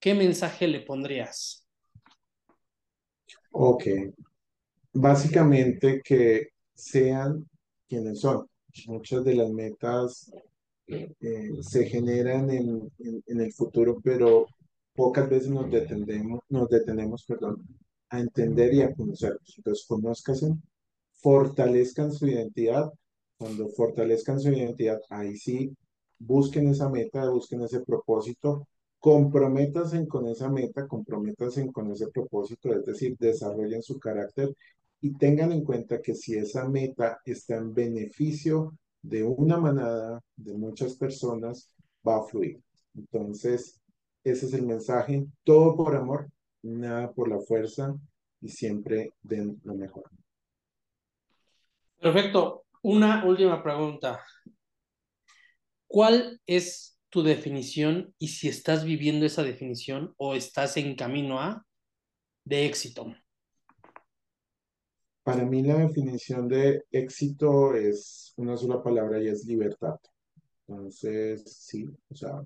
¿qué 0.00 0.14
mensaje 0.14 0.66
le 0.66 0.80
pondrías? 0.80 1.66
Ok. 3.52 3.84
Básicamente 4.92 6.00
que 6.04 6.48
sean 6.74 7.48
quienes 7.88 8.20
son. 8.20 8.46
Muchas 8.86 9.24
de 9.24 9.34
las 9.34 9.50
metas 9.50 10.30
eh, 10.86 11.50
se 11.62 11.86
generan 11.86 12.50
en, 12.50 12.90
en, 13.26 13.40
el 13.40 13.52
futuro, 13.52 14.00
pero 14.02 14.46
pocas 14.94 15.28
veces 15.28 15.50
nos 15.50 15.70
detenemos, 15.70 16.40
nos 16.48 16.68
detenemos 16.68 17.24
perdón, 17.24 17.66
a 18.10 18.20
entender 18.20 18.72
y 18.74 18.82
a 18.82 18.94
conocerlos. 18.94 19.54
Entonces, 19.56 19.86
conozcanse, 19.86 20.54
fortalezcan 21.14 22.12
su 22.12 22.26
identidad. 22.26 22.92
Cuando 23.36 23.68
fortalezcan 23.68 24.40
su 24.40 24.50
identidad, 24.50 25.00
ahí 25.10 25.36
sí, 25.36 25.76
busquen 26.18 26.68
esa 26.68 26.88
meta, 26.88 27.28
busquen 27.30 27.62
ese 27.62 27.80
propósito, 27.80 28.66
comprométanse 28.98 30.06
con 30.06 30.26
esa 30.26 30.48
meta, 30.48 30.86
comprométanse 30.86 31.70
con 31.72 31.90
ese 31.92 32.08
propósito, 32.08 32.72
es 32.72 32.84
decir, 32.84 33.16
desarrollen 33.18 33.82
su 33.82 33.98
carácter 33.98 34.54
y 35.00 35.14
tengan 35.14 35.52
en 35.52 35.64
cuenta 35.64 36.02
que 36.02 36.14
si 36.14 36.36
esa 36.36 36.68
meta 36.68 37.20
está 37.24 37.56
en 37.56 37.72
beneficio 37.72 38.76
de 39.00 39.22
una 39.22 39.58
manada, 39.58 40.20
de 40.36 40.54
muchas 40.54 40.94
personas, 40.96 41.70
va 42.06 42.18
a 42.18 42.22
fluir. 42.24 42.60
Entonces, 42.96 43.80
ese 44.24 44.46
es 44.46 44.52
el 44.54 44.66
mensaje, 44.66 45.24
todo 45.44 45.76
por 45.76 45.94
amor, 45.94 46.28
nada 46.62 47.12
por 47.12 47.28
la 47.28 47.38
fuerza 47.38 47.94
y 48.40 48.48
siempre 48.48 49.12
den 49.22 49.60
lo 49.62 49.74
mejor. 49.74 50.04
Perfecto. 52.00 52.64
Una 52.82 53.24
última 53.24 53.62
pregunta. 53.62 54.20
¿Cuál 55.86 56.40
es 56.46 56.97
tu 57.10 57.22
definición 57.22 58.14
y 58.18 58.28
si 58.28 58.48
estás 58.48 58.84
viviendo 58.84 59.26
esa 59.26 59.42
definición 59.42 60.14
o 60.16 60.34
estás 60.34 60.76
en 60.76 60.94
camino 60.94 61.40
a 61.40 61.64
de 62.44 62.66
éxito? 62.66 63.14
Para 65.22 65.44
mí 65.44 65.62
la 65.62 65.78
definición 65.78 66.48
de 66.48 66.84
éxito 66.90 67.74
es 67.74 68.32
una 68.36 68.56
sola 68.56 68.82
palabra 68.82 69.22
y 69.22 69.28
es 69.28 69.44
libertad. 69.44 69.98
Entonces, 70.66 71.42
sí, 71.44 71.86
o 72.10 72.14
sea, 72.14 72.42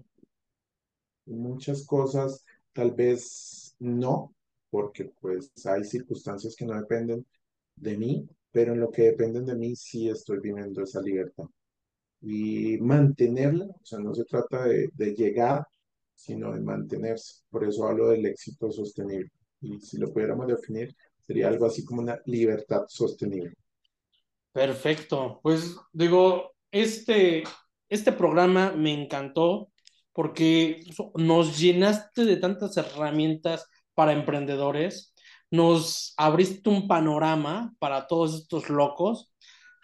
muchas 1.27 1.87
cosas 1.87 2.45
tal 2.73 2.93
vez 2.93 3.77
no, 3.79 4.35
porque 4.71 5.13
pues 5.21 5.53
hay 5.67 5.85
circunstancias 5.85 6.57
que 6.57 6.65
no 6.65 6.75
dependen 6.75 7.27
de 7.77 7.97
mí, 7.97 8.29
pero 8.51 8.73
en 8.73 8.81
lo 8.81 8.91
que 8.91 9.03
dependen 9.03 9.47
de 9.47 9.55
mí 9.55 9.77
sí 9.77 10.09
estoy 10.09 10.41
viviendo 10.41 10.83
esa 10.83 11.01
libertad 11.01 11.47
y 12.23 12.79
mantenerla, 12.79 13.67
o 13.67 13.85
sea, 13.85 13.99
no 13.99 14.15
se 14.15 14.25
trata 14.25 14.65
de, 14.65 14.91
de, 14.95 15.15
llegar, 15.15 15.67
sino 16.15 16.53
de 16.53 16.61
mantenerse. 16.61 17.43
Por 17.51 17.65
eso 17.65 17.87
hablo 17.87 18.09
del 18.09 18.27
éxito 18.27 18.71
sostenible. 18.71 19.31
Y 19.61 19.81
si 19.81 19.99
lo 19.99 20.13
pudiéramos 20.13 20.47
definir, 20.47 20.95
sería 21.27 21.49
algo 21.49 21.67
así 21.67 21.85
como 21.85 22.01
una 22.01 22.21
libertad 22.27 22.85
sostenible. 22.89 23.55
Perfecto. 24.53 25.41
Pues 25.43 25.77
digo, 25.93 26.53
este, 26.71 27.43
este 27.89 28.13
programa 28.13 28.73
me 28.73 28.93
encantó 28.93 29.71
porque 30.13 30.85
nos 31.15 31.59
llenaste 31.59 32.25
de 32.25 32.37
tantas 32.37 32.77
herramientas 32.77 33.67
para 33.95 34.13
emprendedores, 34.13 35.15
nos 35.51 36.15
abriste 36.17 36.71
un 36.71 36.87
panorama 36.87 37.75
para 37.79 38.07
todos 38.07 38.35
estos 38.35 38.69
locos 38.71 39.32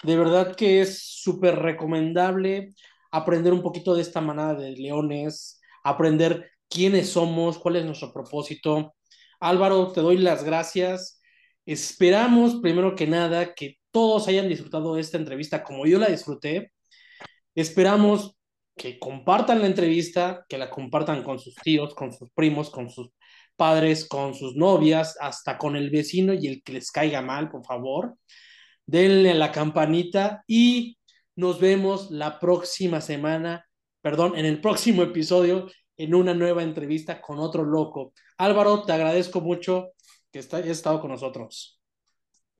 de 0.03 0.17
verdad 0.17 0.55
que 0.55 0.81
es 0.81 1.03
súper 1.03 1.57
recomendable 1.57 2.75
aprender 3.11 3.53
un 3.53 3.63
poquito 3.63 3.95
de 3.95 4.03
esta 4.03 4.21
manada 4.21 4.55
de 4.55 4.73
leones, 4.73 5.61
aprender 5.83 6.51
quiénes 6.69 7.11
somos, 7.11 7.59
cuál 7.59 7.77
es 7.77 7.85
nuestro 7.85 8.13
propósito. 8.13 8.95
Álvaro, 9.41 9.93
te 9.93 10.01
doy 10.01 10.19
las 10.19 10.45
gracias. 10.45 11.21
Esperamos, 11.67 12.57
primero 12.61 12.95
que 12.95 13.07
nada, 13.07 13.55
que 13.55 13.77
todos 13.91 14.29
hayan 14.29 14.49
disfrutado 14.49 14.99
esta 14.99 15.19
entrevista 15.19 15.63
como 15.65 15.87
yo 15.87 15.99
la 15.99 16.09
disfruté. 16.09 16.73
Esperamos 17.55 18.37
que 18.77 18.99
compartan 18.99 19.61
la 19.61 19.67
entrevista, 19.67 20.45
que 20.49 20.59
la 20.59 20.71
compartan 20.71 21.23
con 21.25 21.39
sus 21.39 21.55
tíos, 21.57 21.95
con 21.95 22.13
sus 22.13 22.31
primos, 22.31 22.71
con 22.71 22.91
sus 22.91 23.11
padres, 23.57 24.07
con 24.09 24.35
sus 24.35 24.55
novias, 24.55 25.17
hasta 25.21 25.59
con 25.59 25.75
el 25.77 25.91
vecino 25.91 26.33
y 26.33 26.47
el 26.47 26.63
que 26.63 26.75
les 26.75 26.91
caiga 26.93 27.21
mal, 27.21 27.51
por 27.51 27.65
favor. 27.65 28.17
Denle 28.89 29.33
a 29.33 29.35
la 29.35 29.53
campanita 29.53 30.45
y 30.47 30.97
nos 31.37 31.61
vemos 31.61 32.11
la 32.11 32.41
próxima 32.41 33.03
semana, 33.03 33.69
perdón, 34.01 34.33
en 34.35 34.47
el 34.47 34.63
próximo 34.63 35.03
episodio, 35.03 35.69
en 35.99 36.15
una 36.15 36.33
nueva 36.33 36.63
entrevista 36.63 37.21
con 37.21 37.39
otro 37.39 37.65
loco. 37.65 38.15
Álvaro, 38.39 38.85
te 38.85 38.93
agradezco 38.93 39.43
mucho 39.43 39.91
que 40.33 40.39
hayas 40.39 40.69
estado 40.69 41.03
con 41.03 41.11
nosotros. 41.11 41.79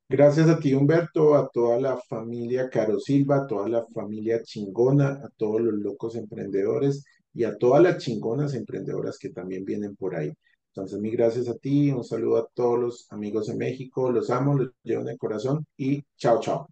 Gracias 0.07 0.47
a 0.49 0.59
ti, 0.59 0.75
Humberto, 0.75 1.33
a 1.33 1.49
toda 1.49 1.81
la 1.81 1.97
familia 1.97 2.69
Caro 2.69 2.99
Silva, 2.99 3.37
a 3.37 3.47
toda 3.47 3.67
la 3.67 3.87
familia 3.87 4.43
chingona, 4.43 5.07
a 5.23 5.29
todos 5.35 5.61
los 5.61 5.73
locos 5.73 6.15
emprendedores 6.15 7.05
y 7.33 7.43
a 7.43 7.57
todas 7.57 7.81
las 7.81 7.97
chingonas 7.97 8.53
emprendedoras 8.53 9.17
que 9.17 9.29
también 9.29 9.65
vienen 9.65 9.95
por 9.95 10.15
ahí. 10.15 10.31
Entonces, 10.79 11.01
mil 11.01 11.15
gracias 11.17 11.47
a 11.49 11.55
ti, 11.55 11.91
un 11.91 12.03
saludo 12.03 12.37
a 12.37 12.47
todos 12.53 12.79
los 12.79 13.11
amigos 13.11 13.47
de 13.47 13.55
México, 13.55 14.11
los 14.11 14.29
amo, 14.29 14.55
los 14.55 14.71
llevo 14.83 15.01
en 15.01 15.09
el 15.09 15.17
corazón 15.17 15.65
y 15.77 16.03
chao, 16.17 16.39
chao. 16.39 16.67